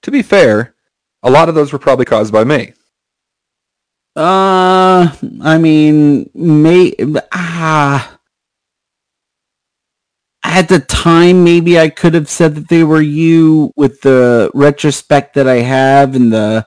[0.00, 0.74] to be fair,
[1.22, 2.72] a lot of those were probably caused by me.
[4.16, 6.94] Uh, I mean, may
[7.32, 8.18] ah.
[10.42, 15.34] At the time, maybe I could have said that they were you with the retrospect
[15.34, 16.66] that I have and the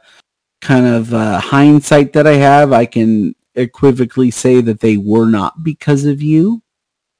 [0.61, 2.71] kind of uh, hindsight that I have.
[2.71, 6.61] I can equivocally say that they were not because of you.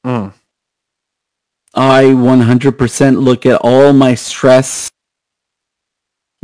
[0.05, 0.33] Mm.
[1.73, 4.91] I 100% look at all my stress,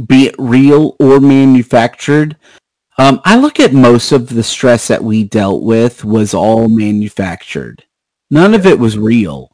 [0.04, 2.36] be it real or manufactured.
[2.98, 7.84] Um, I look at most of the stress that we dealt with was all manufactured.
[8.32, 9.52] None of it was real.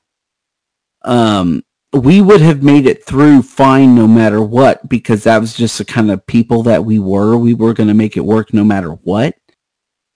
[1.03, 1.63] Um,
[1.93, 5.85] we would have made it through fine no matter what because that was just the
[5.85, 7.37] kind of people that we were.
[7.37, 9.35] We were going to make it work no matter what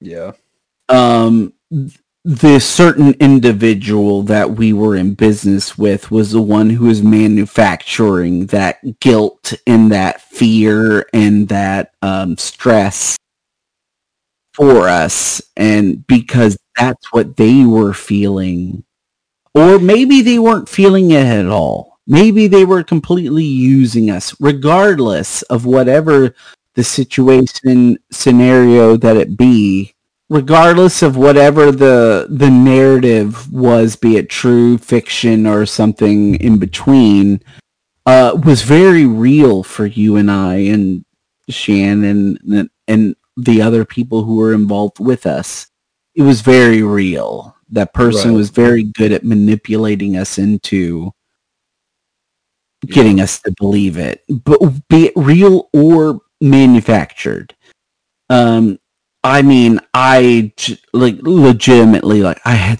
[0.01, 0.31] Yeah.
[0.89, 1.53] um
[2.25, 8.45] the certain individual that we were in business with was the one who was manufacturing
[8.47, 13.15] that guilt and that fear and that um, stress
[14.53, 18.83] for us and because that's what they were feeling
[19.55, 25.41] or maybe they weren't feeling it at all maybe they were completely using us regardless
[25.43, 26.35] of whatever
[26.75, 29.93] the situation scenario that it be
[30.29, 37.41] regardless of whatever the the narrative was be it true fiction or something in between
[38.05, 41.03] uh was very real for you and I and
[41.49, 45.67] Shannon and, and the other people who were involved with us.
[46.15, 47.55] It was very real.
[47.69, 48.37] That person Right.
[48.37, 51.11] was very good at manipulating us into
[52.85, 54.23] getting us to believe it.
[54.29, 54.59] But
[54.89, 57.55] be it real or manufactured
[58.29, 58.79] um
[59.21, 60.53] I mean, I
[60.93, 62.79] like legitimately like I had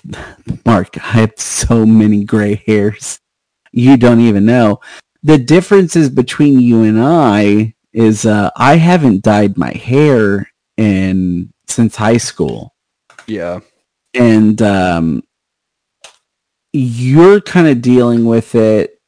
[0.66, 0.97] Mark.
[0.97, 3.20] I have so many gray hairs.
[3.74, 4.80] You don't even know.
[5.22, 11.97] The differences between you and I is uh, I haven't dyed my hair in since
[11.97, 12.74] high school,
[13.28, 13.60] Yeah.
[14.14, 15.24] and um,
[16.72, 18.99] you're kind of dealing with it.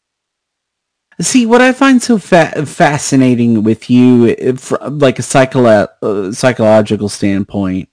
[1.22, 7.10] See, what I find so fa- fascinating with you, from like a psycholo- uh, psychological
[7.10, 7.90] standpoint,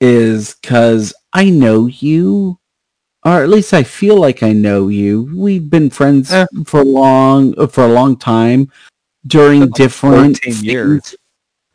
[0.00, 2.58] is because I know you,
[3.24, 5.30] or at least I feel like I know you.
[5.34, 6.46] We've been friends Eh.
[6.64, 8.70] for long, for a long time,
[9.26, 11.14] during Like different years.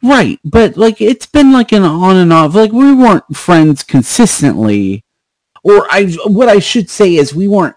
[0.02, 2.56] Right, but like it's been like an on and off.
[2.56, 5.04] Like we weren't friends consistently,
[5.64, 6.16] or I.
[6.26, 7.76] What I should say is we weren't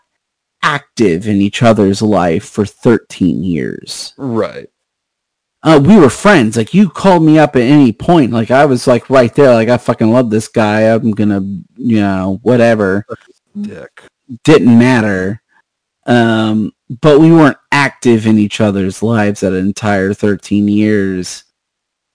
[0.63, 4.15] active in each other's life for 13 years.
[4.17, 4.69] Right.
[5.63, 6.57] Uh, we were friends.
[6.57, 8.33] Like you called me up at any point.
[8.33, 9.53] Like I was like right there.
[9.53, 10.83] Like I fucking love this guy.
[10.83, 11.41] I'm gonna,
[11.77, 13.05] you know, whatever.
[13.61, 14.03] Dick.
[14.45, 15.43] Didn't matter.
[16.07, 21.45] Um, but we weren't active in each other's lives that entire 13 years.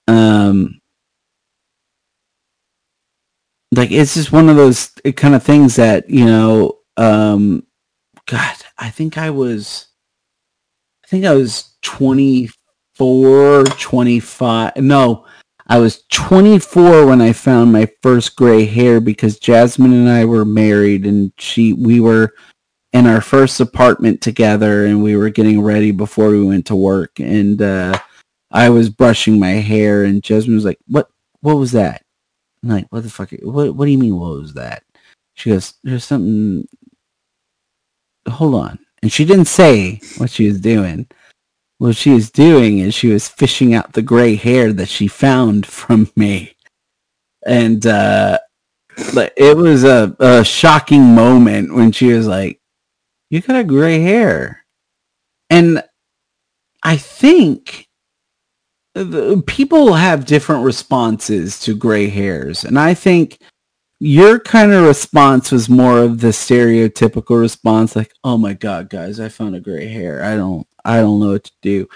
[0.08, 0.80] Um,
[3.76, 6.80] like it's just one of those kind of things that you know.
[6.96, 7.66] Um,
[8.28, 9.88] God, I think I was,
[11.04, 14.78] I think I was 24, 25.
[14.78, 15.26] No,
[15.68, 20.46] I was 24 when I found my first gray hair because Jasmine and I were
[20.46, 22.34] married and she, we were
[22.94, 27.20] in our first apartment together and we were getting ready before we went to work
[27.20, 27.98] and, uh,
[28.52, 31.10] I was brushing my hair and Jasmine was like, what,
[31.42, 32.04] what was that?
[32.62, 33.32] I'm like, what the fuck?
[33.42, 34.18] What, what do you mean?
[34.18, 34.84] What was that?
[35.34, 36.68] She goes, there's something
[38.28, 38.80] hold on.
[39.02, 41.08] And she didn't say what she was doing.
[41.78, 45.66] What she was doing is she was fishing out the gray hair that she found
[45.66, 46.56] from me.
[47.46, 48.40] And uh
[48.96, 52.60] it was a, a shocking moment when she was like,
[53.30, 54.66] You got gray hair.
[55.50, 55.84] And
[56.84, 57.88] I think
[59.48, 62.64] people have different responses to gray hairs.
[62.64, 63.40] And I think
[64.04, 69.18] your kind of response was more of the stereotypical response, like, "Oh my god, guys,
[69.18, 70.22] I found a gray hair.
[70.26, 71.88] I don't, I don't know what to do.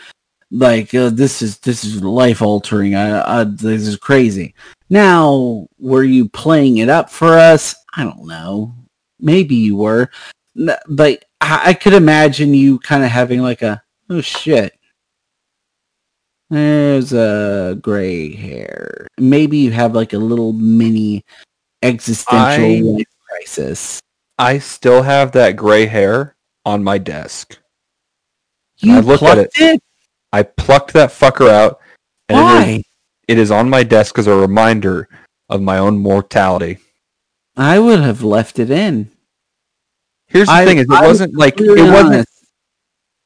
[0.49, 2.95] Like, uh, this is this is life altering.
[2.95, 4.55] I, I, this is crazy."
[4.89, 7.75] Now, were you playing it up for us?
[7.97, 8.73] I don't know.
[9.19, 10.09] Maybe you were,
[10.55, 14.73] but I, I could imagine you kind of having like a, "Oh shit."
[16.49, 19.07] There's a gray hair.
[19.17, 21.25] Maybe you have like a little mini
[21.81, 24.01] existential I- crisis.
[24.39, 27.57] I still have that gray hair on my desk.
[28.79, 29.81] You I looked at plucked it?
[30.31, 31.79] I plucked that fucker out,
[32.29, 32.83] and it is, Why?
[33.27, 35.09] it is on my desk as a reminder
[35.49, 36.77] of my own mortality.
[37.55, 39.09] I would have left it in.
[40.27, 42.27] Here's the I- thing: is it I- wasn't like it wasn't.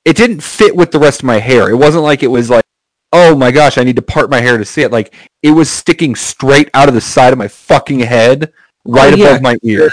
[0.05, 1.69] It didn't fit with the rest of my hair.
[1.69, 2.63] It wasn't like it was like,
[3.13, 4.91] oh my gosh, I need to part my hair to see it.
[4.91, 8.53] Like it was sticking straight out of the side of my fucking head,
[8.85, 9.27] right Oh, yeah.
[9.29, 9.91] above my ear.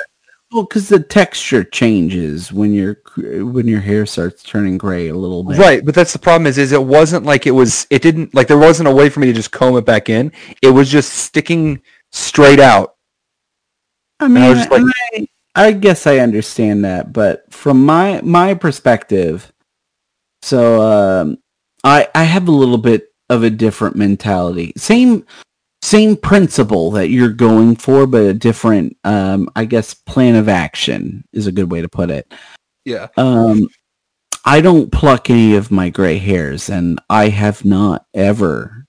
[0.50, 5.44] Well, because the texture changes when your when your hair starts turning gray a little
[5.44, 5.58] bit.
[5.58, 8.48] Right, but that's the problem is is it wasn't like it was it didn't like
[8.48, 10.32] there wasn't a way for me to just comb it back in.
[10.62, 12.94] It was just sticking straight out.
[14.20, 14.82] I mean, I like-
[15.14, 19.52] I, I guess I understand that, but from my my perspective,
[20.40, 21.38] so um,
[21.88, 24.72] I I have a little bit of a different mentality.
[24.76, 25.24] Same
[25.82, 31.24] same principle that you're going for, but a different, um, I guess, plan of action
[31.32, 32.32] is a good way to put it.
[32.84, 33.08] Yeah.
[33.16, 33.68] Um,
[34.44, 38.86] I don't pluck any of my gray hairs, and I have not ever.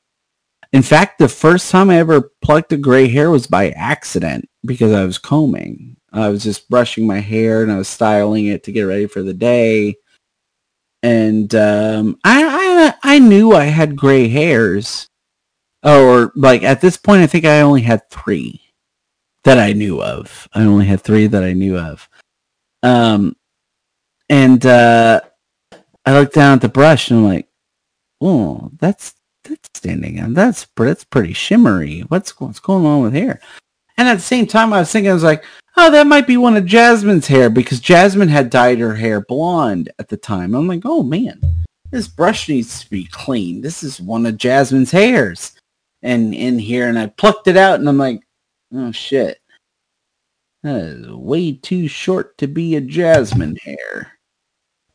[0.71, 4.91] In fact, the first time I ever plucked a gray hair was by accident because
[4.93, 5.97] I was combing.
[6.11, 9.21] I was just brushing my hair and I was styling it to get ready for
[9.21, 9.95] the day.
[11.01, 12.43] And um, I,
[12.77, 15.07] I I knew I had gray hairs,
[15.83, 18.61] or like at this point, I think I only had three
[19.43, 20.47] that I knew of.
[20.53, 22.07] I only had three that I knew of.
[22.83, 23.35] Um,
[24.29, 25.21] and uh,
[26.05, 27.47] I looked down at the brush and I'm like,
[28.21, 30.33] "Oh, that's that's standing out.
[30.33, 32.01] That's that's pretty shimmery.
[32.01, 33.39] What's what's going on with here?"
[33.97, 35.43] And at the same time, I was thinking, I was like,
[35.77, 39.91] "Oh, that might be one of Jasmine's hair because Jasmine had dyed her hair blonde
[39.99, 41.41] at the time." I'm like, "Oh man,
[41.91, 43.63] this brush needs to be cleaned.
[43.63, 45.53] This is one of Jasmine's hairs."
[46.01, 48.21] And in here, and I plucked it out, and I'm like,
[48.73, 49.39] "Oh shit."
[50.63, 54.19] That is way too short to be a jasmine hair.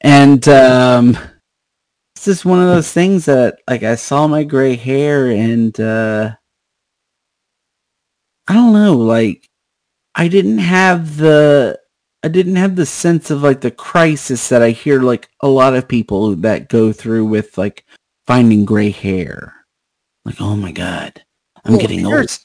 [0.02, 1.16] And um
[2.22, 6.34] just one of those things that like I saw my gray hair and uh
[8.46, 9.48] I don't know, like
[10.14, 11.78] I didn't have the
[12.24, 15.74] I didn't have the sense of like the crisis that I hear like a lot
[15.76, 17.84] of people that go through with like
[18.26, 19.52] finding gray hair.
[20.24, 21.22] Like, oh my god,
[21.66, 22.14] I'm Well, getting old.
[22.14, 22.40] here's-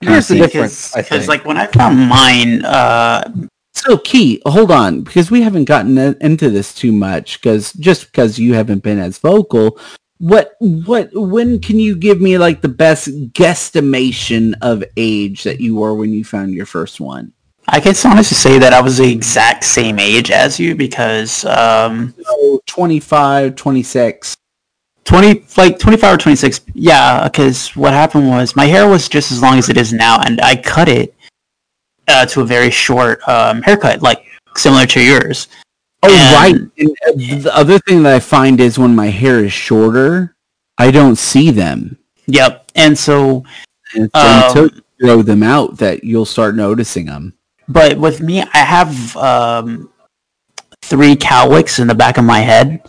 [0.00, 5.32] here's the difference, Because like when I found mine, uh, So, Key, hold on, because
[5.32, 7.40] we haven't gotten into this too much.
[7.40, 9.80] Because just because you haven't been as vocal,
[10.18, 15.74] what, what, when can you give me like the best guesstimation of age that you
[15.74, 17.32] were when you found your first one?
[17.68, 22.14] I guess honestly say that I was the exact same age as you because um,
[22.22, 24.36] So, 25, 26.
[25.04, 29.42] 20 like 25 or 26 yeah because what happened was my hair was just as
[29.42, 31.14] long as it is now and i cut it
[32.08, 34.24] uh, to a very short um, haircut like
[34.56, 35.48] similar to yours
[36.02, 36.34] Oh, And-
[36.78, 36.88] right.
[37.06, 40.34] And the other thing that I find is when my hair is shorter,
[40.78, 41.96] I don't see them.
[42.26, 43.44] yep and so
[43.94, 47.34] And it's Um, until you grow them out that you'll start noticing them.
[47.68, 49.90] But with me i have um,
[50.84, 52.82] three cowlicks in the back of my head.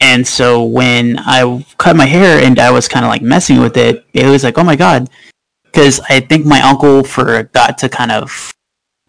[0.00, 3.76] And so when i cut my hair and i was kind of like messing with
[3.76, 5.10] it it was like oh my god.
[5.64, 8.52] Because i think my uncle forgot to kind of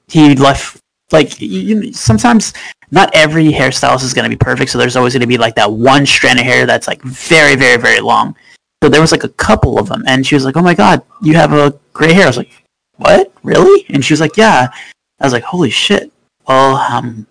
[0.07, 2.53] he left like you, sometimes
[2.91, 5.56] not every hairstylist is going to be perfect so there's always going to be like
[5.56, 8.36] that one strand of hair that's like very very very long.
[8.82, 11.03] So there was like a couple of them and she was like oh my god
[11.22, 12.24] you have a gray hair.
[12.24, 12.52] I was like
[13.00, 13.32] what?
[13.44, 13.86] Really?
[13.90, 14.70] And she was like yeah.
[15.20, 16.12] I was like holy shit.
[16.48, 17.26] Well i'm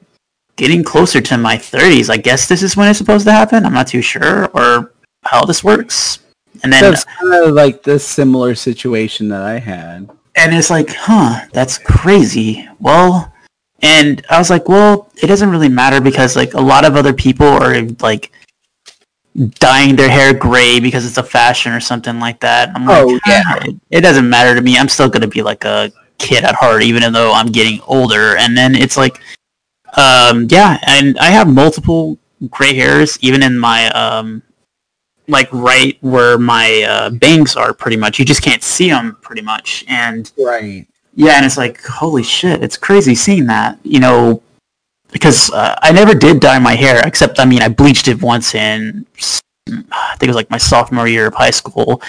[0.56, 3.64] getting closer to my 30s i guess this is when it's supposed to happen.
[3.64, 4.92] I'm not too sure or
[5.22, 6.18] how this works.
[6.64, 10.10] And then That's kind of like the similar situation that I had.
[10.34, 12.68] and it's like, huh, that's crazy.
[12.80, 13.32] Well,
[13.82, 17.12] and I was like, well, it doesn't really matter because like a lot of other
[17.12, 18.32] people are like
[19.60, 22.70] dyeing their hair gray because it's a fashion or something like that.
[22.74, 23.42] I'm like, Oh, yeah.
[23.46, 24.76] "Ah, it, it doesn't matter to me.
[24.76, 28.36] I'm still gonna be like a kid at heart, even though I'm getting older.
[28.36, 29.20] And then it's like,
[29.96, 32.18] um, yeah, and I have multiple
[32.50, 34.42] gray hairs, even in my um,
[35.28, 37.72] like right where my uh, bangs are.
[37.72, 39.16] Pretty much, you just can't see them.
[39.22, 40.86] Pretty much, and Right.
[41.14, 43.78] yeah, and it's like holy shit, it's crazy seeing that.
[43.82, 44.42] You know,
[45.10, 48.54] because uh, I never did dye my hair, except I mean I bleached it once
[48.54, 49.06] in
[49.68, 52.02] I think it was like my sophomore year of high school,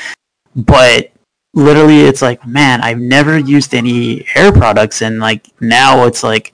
[0.56, 1.12] but
[1.54, 6.54] literally it's like man i've never used any hair products and like now it's like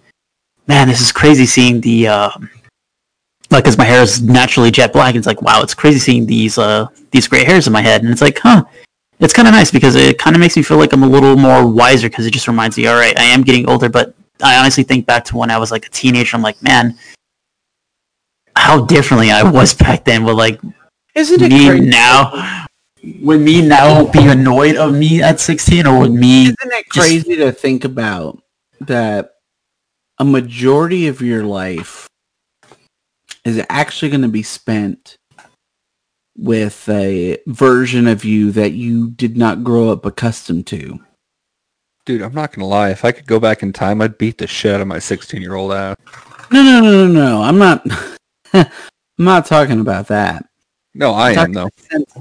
[0.67, 2.31] man this is crazy seeing the uh
[3.51, 6.25] like because my hair is naturally jet black and it's like wow it's crazy seeing
[6.25, 8.01] these uh these gray hairs in my head.
[8.01, 8.63] And it's like huh
[9.19, 11.35] it's kind of nice because it kind of makes me feel like i'm a little
[11.35, 14.57] more wiser because it just reminds me all right i am getting older but i
[14.57, 16.97] honestly think back to when i was like a teenager i'm like man
[18.55, 20.59] how differently i was back then but like
[21.15, 21.85] Isn't it me crazy?
[21.85, 22.65] now
[23.21, 27.35] would me now be annoyed of me at 16 or would me Isn't it crazy
[27.35, 28.41] to think about
[28.81, 29.31] that
[30.17, 32.07] a majority of your life
[33.43, 35.17] is actually going to be spent
[36.37, 40.99] with a version of you that you did not grow up accustomed to?
[42.05, 42.91] Dude, I'm not gonna lie.
[42.91, 45.41] If I could go back in time, I'd beat the shit out of my 16
[45.41, 45.95] year old ass.
[46.51, 47.41] No, no, no, no, no.
[47.41, 47.85] I'm not.
[48.53, 48.69] I'm
[49.17, 50.45] not talking about that.
[50.93, 51.69] No, I am Talking- though.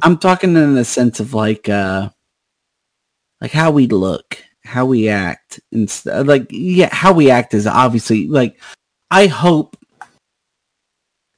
[0.02, 2.08] I'm talking in the sense of like, uh,
[3.40, 7.66] like how we look, how we act, and st- like yeah, how we act is
[7.66, 8.58] obviously like.
[9.10, 9.76] I hope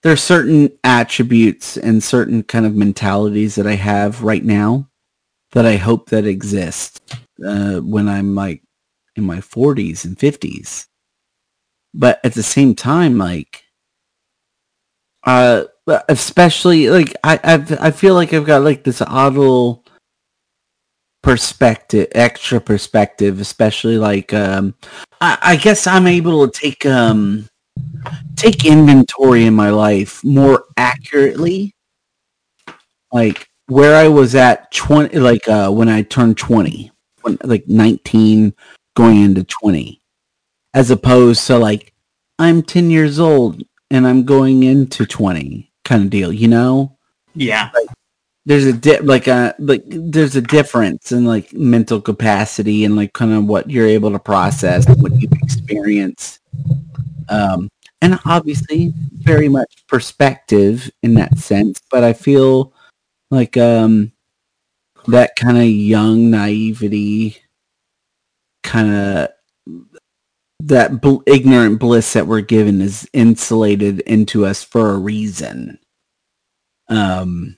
[0.03, 4.89] there's certain attributes and certain kind of mentalities that I have right now
[5.53, 7.03] that I hope that exist
[7.45, 8.63] uh, when I'm like
[9.17, 10.87] in my 40s and 50s.
[11.95, 13.65] But at the same time, like,
[15.25, 15.65] uh,
[16.09, 19.85] especially like I I've, I feel like I've got like this odd little
[21.23, 24.75] perspective, extra perspective, especially like um,
[25.21, 27.49] I, I guess I'm able to take um
[28.37, 31.75] take inventory in my life more accurately,
[33.13, 36.93] like where I was at twenty, like uh, when I turned twenty,
[37.45, 38.55] like nineteen
[38.95, 40.01] going into twenty,
[40.75, 41.93] as opposed to like
[42.39, 46.97] I'm ten years old and I'm going into twenty kind of deal, you know?
[47.35, 47.71] yeah.
[48.45, 53.13] There's a di- like a like there's a difference in like mental capacity and like
[53.13, 56.39] kind of what you're able to process and what you've experienced.
[57.29, 57.69] Um
[58.03, 62.73] and obviously very much perspective in that sense but i feel
[63.31, 64.13] like um
[65.09, 67.39] that kind of young naivety
[68.63, 69.29] kind of
[70.61, 75.79] that bl- ignorant bliss that we're given is insulated into us for a reason
[76.89, 77.57] um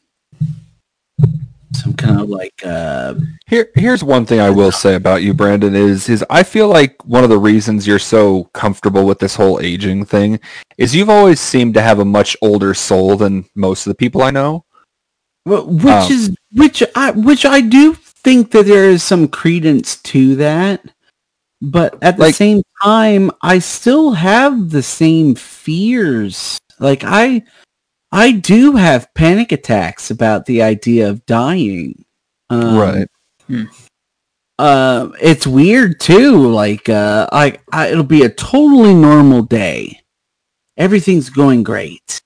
[1.75, 3.15] some kind of like uh
[3.47, 5.75] Here, here's one thing I will say about you, Brandon.
[5.75, 9.61] Is is I feel like one of the reasons you're so comfortable with this whole
[9.61, 10.41] aging thing
[10.79, 14.23] is you've always seemed to have a much older soul than most of the people
[14.23, 14.65] I know.
[15.49, 19.97] Wh- which Um, is which i which i do think that there is some credence
[20.13, 20.85] to that
[21.61, 27.43] but at the Like- same time i still have the same fears like i
[28.13, 32.05] i do have panic attacks about the idea of dying
[32.51, 33.09] um, right.
[34.59, 36.49] uh, it's weird too.
[36.49, 40.01] Like, uh, I, I, it'll be a totally normal day.
[40.79, 42.23] Everything's going great,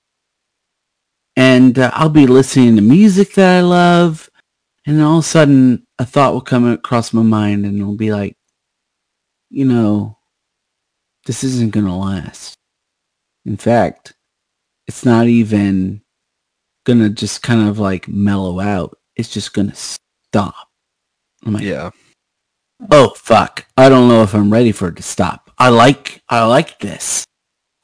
[1.37, 4.29] and uh, I'll be listening to music that I love,
[4.87, 8.13] and all of a sudden, a thought will come across my mind, and it'll be
[8.13, 8.37] like,
[9.51, 10.19] you know,
[11.27, 12.57] this isn't gonna last.
[13.45, 14.15] In fact,
[14.87, 16.03] it's not even
[16.85, 18.99] gonna just kind of like mellow out.
[19.17, 20.55] It's just gonna stop.
[21.45, 21.91] I'm like, Yeah.
[22.91, 26.45] oh fuck i don't know if i'm ready for it to stop i like i
[26.45, 27.25] like this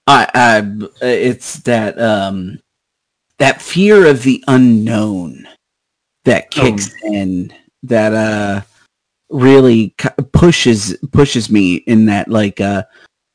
[0.08, 2.58] i i it's that um
[3.38, 5.46] that fear of the unknown
[6.24, 7.52] that kicks in
[7.82, 8.60] that uh
[9.30, 9.94] really
[10.32, 12.82] pushes pushes me in that like uh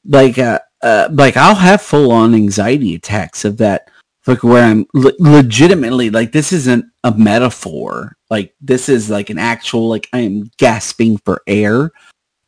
[0.05, 3.89] like uh, uh like i'll have full on anxiety attacks of that
[4.27, 8.15] like where i'm le- legitimately like this isn't a metaphor.
[8.29, 11.91] Like this is like an actual like i am gasping for air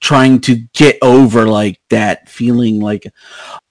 [0.02, 3.08] trying to get over like that feeling like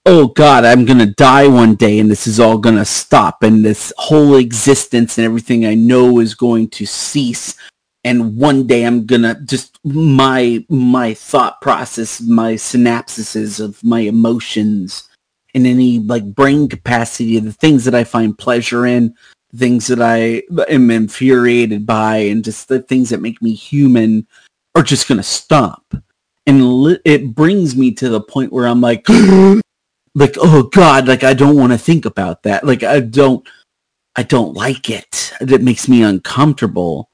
[0.05, 3.93] oh god i'm gonna die one day and this is all gonna stop and this
[3.97, 7.55] whole existence and everything i know is going to cease.
[8.03, 15.09] And one day i'm gonna just my my thought process my synapses of my emotions
[15.55, 19.15] and any like brain capacity the things that i find pleasure in
[19.55, 24.27] things that i am infuriated by and just the things that make me human
[24.75, 25.95] are just gonna stop
[26.47, 29.05] and li- it brings me to the point where i'm like
[30.15, 33.47] like oh god like i don't want to think about that like i don't
[34.15, 37.09] i don't like it it makes me uncomfortable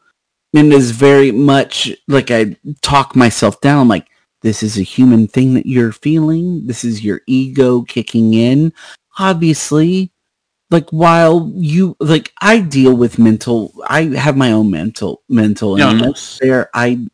[0.53, 4.07] and is very much like i talk myself down i'm like
[4.41, 6.65] this is a human thing that you're feeling.
[6.65, 8.73] This is your ego kicking in.
[9.19, 10.11] Obviously,
[10.71, 16.39] like while you like I deal with mental I have my own mental mental illness
[16.41, 16.69] there.
[16.73, 17.05] I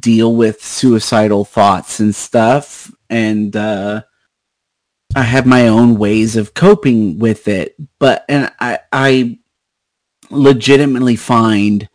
[0.00, 4.02] deal with suicidal thoughts and stuff and uh
[5.14, 7.74] I have my own ways of coping with it.
[7.98, 9.38] But and I I
[10.30, 11.88] legitimately find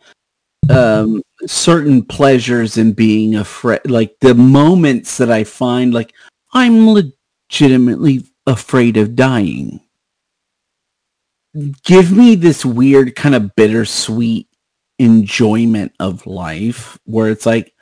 [0.70, 6.14] um certain pleasures in being afraid like the moments that I find like
[6.52, 9.80] I'm legitimately afraid of dying
[11.84, 14.48] give me this weird kind of bittersweet
[14.98, 17.74] enjoyment of life where it's like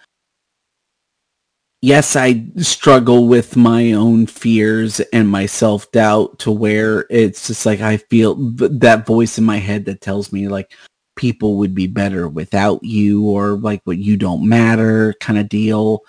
[1.82, 7.80] yes i struggle with my own fears and my self-doubt to where it's just like
[7.80, 10.72] i feel that voice in my head that tells me like
[11.16, 16.00] people would be better without you or like what you don't matter kind of deal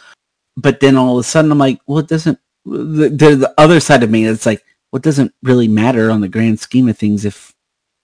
[0.58, 3.80] but then all of a sudden i'm like well it doesn't the, the, the other
[3.80, 7.26] side of me it's like what doesn't really matter on the grand scheme of things
[7.26, 7.54] if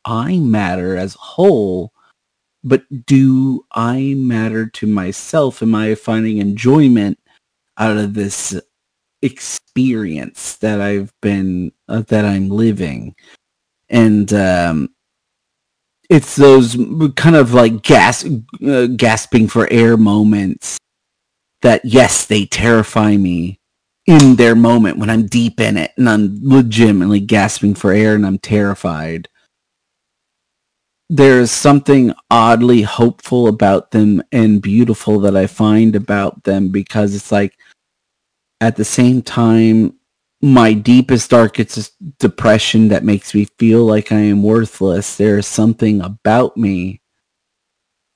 [0.08, 1.92] I matter as a whole,
[2.64, 5.62] but do I matter to myself?
[5.62, 7.20] Am I finding enjoyment
[7.78, 8.60] out of this
[9.22, 13.16] experience that I've been uh, that I'm living?
[13.90, 14.90] And um,
[16.10, 16.78] it's those
[17.16, 20.78] kind of like gas uh, gasping for air moments
[21.62, 23.60] that yes, they terrify me
[24.06, 28.26] in their moment when I'm deep in it and I'm legitimately gasping for air and
[28.26, 29.28] I'm terrified.
[31.10, 37.32] There's something oddly hopeful about them and beautiful that I find about them because it's
[37.32, 37.58] like
[38.62, 39.94] at the same time
[40.42, 45.18] my deepest darkest depression that makes me feel like I am worthless.
[45.18, 47.02] There is something about me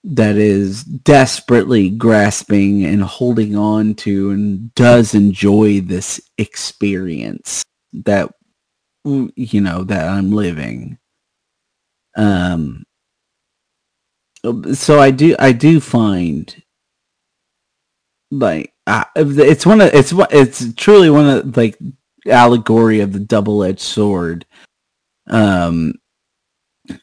[0.03, 7.63] that is desperately grasping and holding on to and does enjoy this experience
[7.93, 8.31] that
[9.03, 10.97] you know that I'm living
[12.15, 12.83] um
[14.73, 16.63] so I do I do find
[18.31, 18.73] like
[19.15, 21.77] it's one of it's it's truly one of like
[22.27, 24.45] allegory of the double-edged sword
[25.27, 25.93] um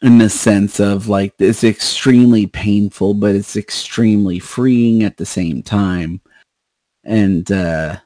[0.03, 5.63] in the sense of like it's extremely painful but it's extremely freeing at the same
[5.63, 6.21] time.
[7.05, 7.97] And uh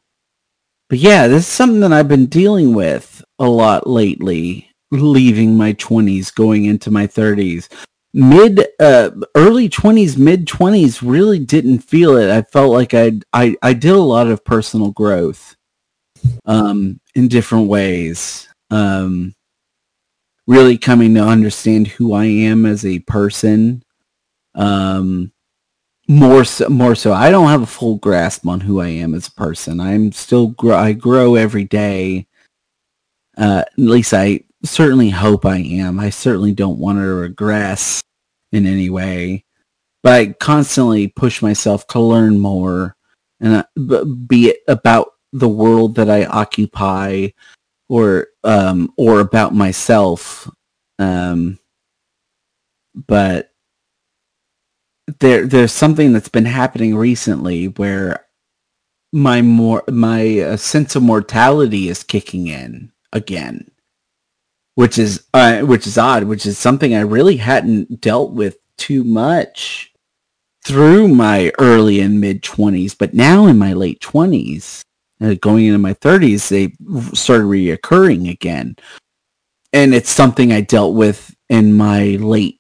[0.89, 5.73] but yeah this is something that i've been dealing with a lot lately leaving my
[5.73, 7.69] 20s going into my 30s
[8.15, 13.57] mid uh early 20s mid 20s really didn't feel it i felt like i i
[13.63, 15.57] i did a lot of personal growth
[16.45, 19.35] um in different ways um
[20.47, 23.83] really coming to understand who I am as a person.
[24.55, 25.33] Um,
[26.09, 27.13] more so, more so.
[27.13, 29.81] I don't have a full grasp on who I am as a person.
[29.81, 30.77] I'm still grow.
[30.77, 32.27] I grow every day.
[33.37, 35.99] Uh, at least I certainly hope I am.
[36.01, 38.03] I certainly don't want to regress
[38.53, 39.45] in any way,
[40.03, 42.97] but I constantly push myself to learn more,
[43.41, 47.29] and uh, be it about the world that I occupy
[47.89, 50.49] or um or about myself
[50.99, 51.59] um
[53.07, 53.53] but
[55.21, 58.27] there there's something that's been happening recently where
[59.13, 63.71] my more my uh, sense of mortality is kicking in again
[64.74, 69.05] which is uh, which is odd which is something I really hadn't dealt with too
[69.05, 69.93] much
[70.65, 74.82] through my early and mid 20s but now in my late 20s
[75.23, 76.74] uh, going into my 30s, they
[77.15, 78.77] started reoccurring again.
[79.73, 82.59] And it's something I dealt with in my late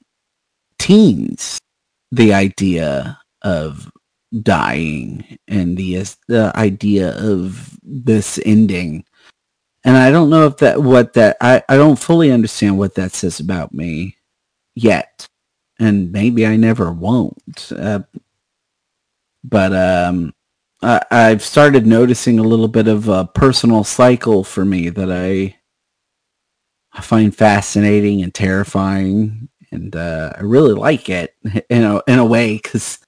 [0.78, 1.58] teens.
[2.12, 3.90] The idea of
[4.42, 9.04] dying and the the idea of this ending.
[9.84, 13.12] And I don't know if that what that I, I don't fully understand what that
[13.12, 14.16] says about me
[14.74, 15.26] yet.
[15.78, 17.72] And maybe I never won't.
[17.76, 18.00] Uh,
[19.44, 20.32] but um
[20.82, 25.56] I, I've started noticing a little bit of a personal cycle for me that I
[26.92, 32.24] I find fascinating and terrifying, and uh, I really like it you know, in a
[32.26, 32.98] way because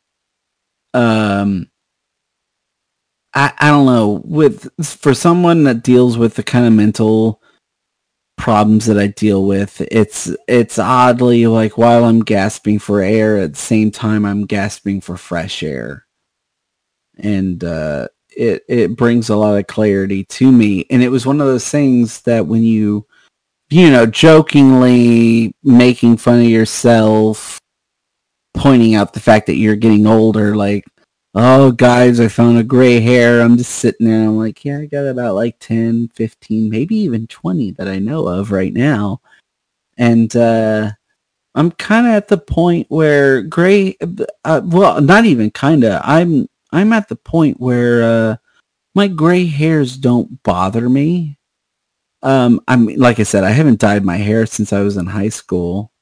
[0.94, 1.68] um
[3.34, 7.40] I I don't know with for someone that deals with the kind of mental
[8.36, 13.52] problems that I deal with it's it's oddly like while I'm gasping for air at
[13.54, 16.04] the same time I'm gasping for fresh air
[17.18, 20.86] and uh, it it brings a lot of clarity to me.
[20.90, 23.06] And it was one of those things that when you
[23.70, 27.60] you know jokingly making fun of yourself,
[28.54, 30.84] pointing out the fact that you're getting older, like
[31.34, 33.40] oh guys, I found a gray hair.
[33.40, 34.22] I'm just sitting there.
[34.22, 38.28] I'm like, yeah, I got about like 10, 15, maybe even 20 that I know
[38.28, 39.20] of right now.
[39.96, 40.90] And uh,
[41.54, 43.96] I'm kind of at the point where gray,
[44.44, 46.00] uh, well, not even kind of.
[46.04, 48.36] I'm I'm at the point where uh,
[48.94, 51.38] my gray hairs don't bother me.
[52.22, 55.06] Um, I mean, like I said, I haven't dyed my hair since I was in
[55.06, 55.92] high school,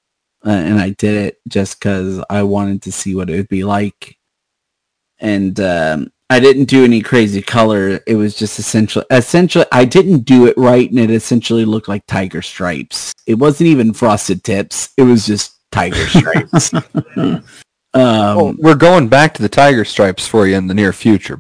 [0.47, 3.65] uh, and I did it just because I wanted to see what it would be
[3.65, 4.17] like.
[5.23, 8.01] And um, I didn't do any crazy color.
[8.07, 12.07] It was just essentially, essentially, I didn't do it right, and it essentially looked like
[12.07, 13.13] tiger stripes.
[13.27, 14.91] It wasn't even frosted tips.
[14.97, 16.73] It was just tiger stripes.
[17.17, 17.43] um,
[17.95, 21.39] Well, we're going back to the tiger stripes for you in the near future,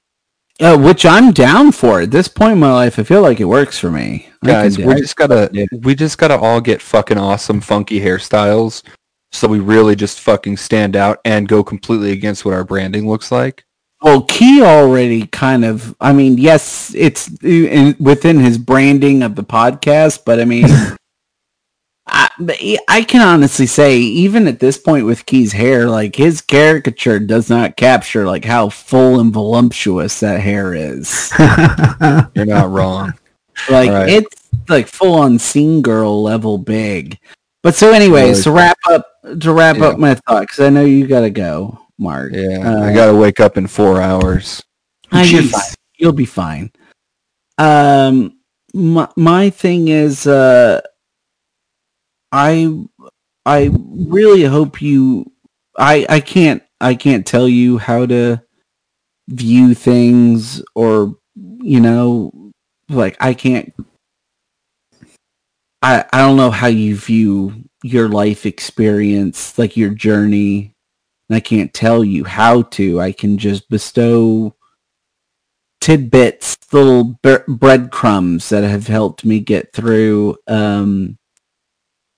[0.60, 2.02] uh, which I'm down for.
[2.02, 4.28] At this point in my life, I feel like it works for me.
[4.44, 4.76] Guys.
[4.76, 5.66] We just gotta Yeah.
[5.80, 8.82] we just gotta all get fucking awesome, funky hairstyles,
[9.30, 13.32] so we really just fucking stand out and go completely against what our branding looks
[13.32, 13.64] like.
[14.02, 15.94] Well, Key already kind of.
[16.00, 20.64] I mean, yes, it's in, within his branding of the podcast, but I mean,
[22.06, 27.20] I, I can honestly say, even at this point with Key's hair, like his caricature
[27.20, 31.32] does not capture like how full and voluptuous that hair is.
[32.34, 33.14] You're not wrong.
[33.70, 34.08] Like Right.
[34.08, 37.18] it's like full on scene girl level big.
[37.62, 39.06] But so, anyways, to wrap up,
[39.40, 39.86] to wrap Yeah.
[39.88, 42.32] up my thoughts, because I know you gotta go, Mark.
[42.34, 44.62] Yeah, Uh, I gotta wake up in four hours.
[45.12, 45.74] Ah, you're fine.
[45.96, 46.72] You'll be fine.
[47.58, 48.38] Um,
[48.74, 50.80] my, my thing is, uh,
[52.32, 52.84] I,
[53.46, 55.30] I really hope you,
[55.78, 58.42] I, I can't, I can't tell you how to
[59.28, 62.52] view things or, you know,
[62.88, 63.72] like I can't,
[65.82, 70.74] I, I don't know how you view your life experience, like your journey.
[71.32, 73.00] And I can't tell you how to.
[73.00, 74.54] I can just bestow
[75.80, 80.36] tidbits, little bre- breadcrumbs that have helped me get through.
[80.46, 81.16] Um,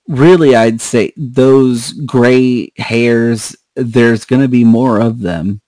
[0.09, 5.61] really, I'd say those gray hairs, there's going to be more of them.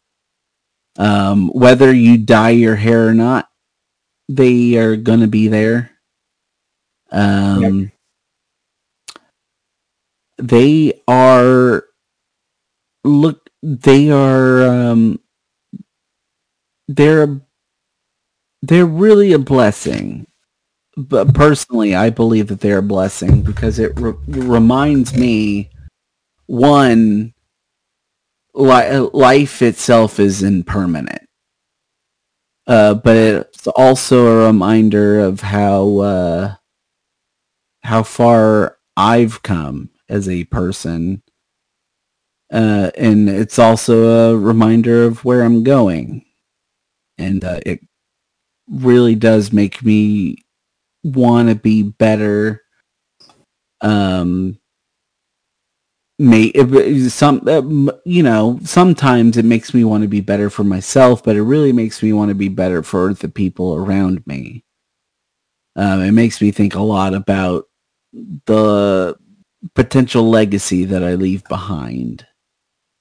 [0.99, 3.49] Um, whether you dye your hair or not,
[4.29, 5.93] they are going to be there.
[7.13, 7.93] Um,
[10.39, 11.86] They are,
[13.07, 15.21] look, they are, um,
[16.89, 17.41] they're
[18.63, 20.27] they're really a blessing.
[20.97, 25.71] But personally, I believe that they're a blessing because it re- reminds me,
[26.47, 27.35] one,
[28.55, 31.23] li- life itself is impermanent.
[32.67, 36.55] Uh, but it's also a reminder of how uh,
[37.83, 41.23] how far I've come as a person,
[42.53, 46.25] uh, and it's also a reminder of where I'm going,
[47.19, 47.81] and uh, it
[48.69, 50.39] really does make me
[51.03, 52.63] want to be better.
[53.81, 54.59] Um,
[56.19, 56.53] may
[57.09, 61.37] some uh, you know sometimes it makes me want to be better for myself, but
[61.37, 64.65] it really makes me want to be better for the people around me.
[65.75, 67.65] Um, it makes me think a lot about
[68.47, 69.17] the
[69.75, 72.27] potential legacy that I leave behind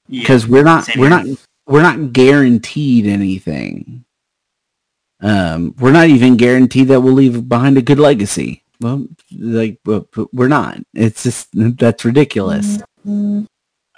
[0.08, 0.22] Yeah.
[0.22, 1.26] because we're not we're here.
[1.26, 1.26] not
[1.68, 4.06] we're not guaranteed anything.
[5.22, 8.64] Um, we're not even guaranteed that we'll leave behind a good legacy.
[8.82, 9.08] Well,
[9.38, 10.80] like we're not.
[10.94, 12.80] It's just that's ridiculous.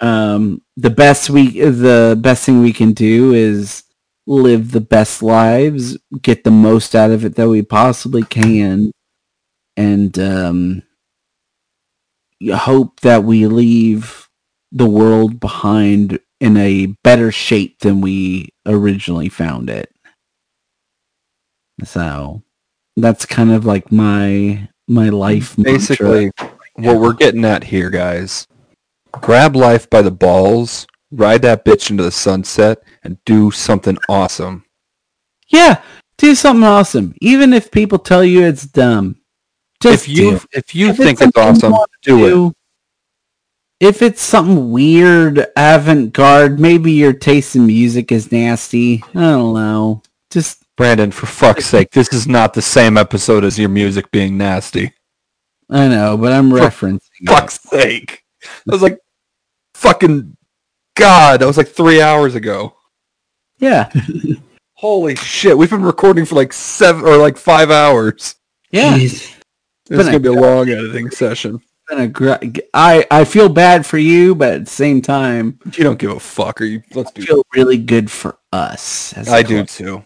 [0.00, 3.82] Um, the best we the best thing we can do is
[4.26, 8.92] live the best lives, get the most out of it that we possibly can,
[9.76, 10.82] and um,
[12.54, 14.27] hope that we leave
[14.72, 19.90] the world behind in a better shape than we originally found it.
[21.84, 22.42] So
[22.96, 25.56] that's kind of like my my life.
[25.56, 26.30] Basically,
[26.74, 28.46] what we're getting at here, guys,
[29.12, 34.64] grab life by the balls, ride that bitch into the sunset, and do something awesome.
[35.48, 35.82] Yeah,
[36.18, 37.14] do something awesome.
[37.20, 39.16] Even if people tell you it's dumb.
[39.80, 40.40] Just if you do.
[40.52, 42.54] if you If think it's it's something you awesome, want do it.
[43.80, 49.02] If it's something weird, avant-garde, maybe your taste in music is nasty.
[49.14, 50.02] I don't know.
[50.30, 54.36] Just Brandon, for fuck's sake, this is not the same episode as your music being
[54.36, 54.92] nasty.
[55.70, 57.00] I know, but I'm For referencing.
[57.20, 57.28] it.
[57.28, 58.24] Fuck's sake.
[58.44, 58.98] I was like
[59.74, 60.36] fucking
[60.96, 62.74] God, that was like three hours ago.
[63.58, 63.90] Yeah,
[64.74, 68.36] Holy shit, we've been recording for like seven or like five hours.
[68.70, 68.96] yeah.
[68.96, 69.34] Jeez.
[69.86, 71.60] This is gonna be a long editing session.
[71.88, 72.60] Been a.
[72.74, 76.20] I I feel bad for you, but at the same time, You don't give a
[76.20, 76.60] fuck.
[76.60, 76.82] Are you?
[76.94, 79.16] Let's I feel really good for us.
[79.28, 80.04] I do too.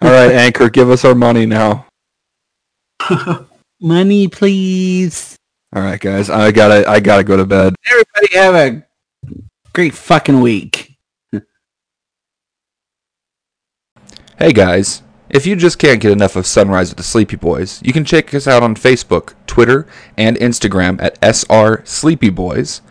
[0.00, 1.86] All right, Anchor, give us our money now.
[3.80, 5.36] Money, please.
[5.74, 7.74] All right, guys, I gotta, I gotta go to bed.
[7.90, 8.86] Everybody have a
[9.72, 10.96] great fucking week.
[14.38, 15.02] Hey guys,
[15.32, 18.34] if you just can't get enough of Sunrise with the Sleepy Boys, you can check
[18.34, 19.86] us out on Facebook, Twitter,
[20.18, 22.82] and Instagram at SR Sleepy Boys.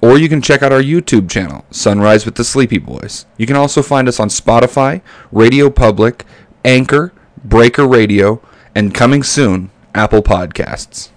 [0.00, 3.26] Or you can check out our YouTube channel, Sunrise with the Sleepy Boys.
[3.36, 6.24] You can also find us on Spotify, Radio Public,
[6.64, 7.12] Anchor,
[7.44, 8.42] Breaker Radio,
[8.74, 11.11] and coming soon, Apple Podcasts.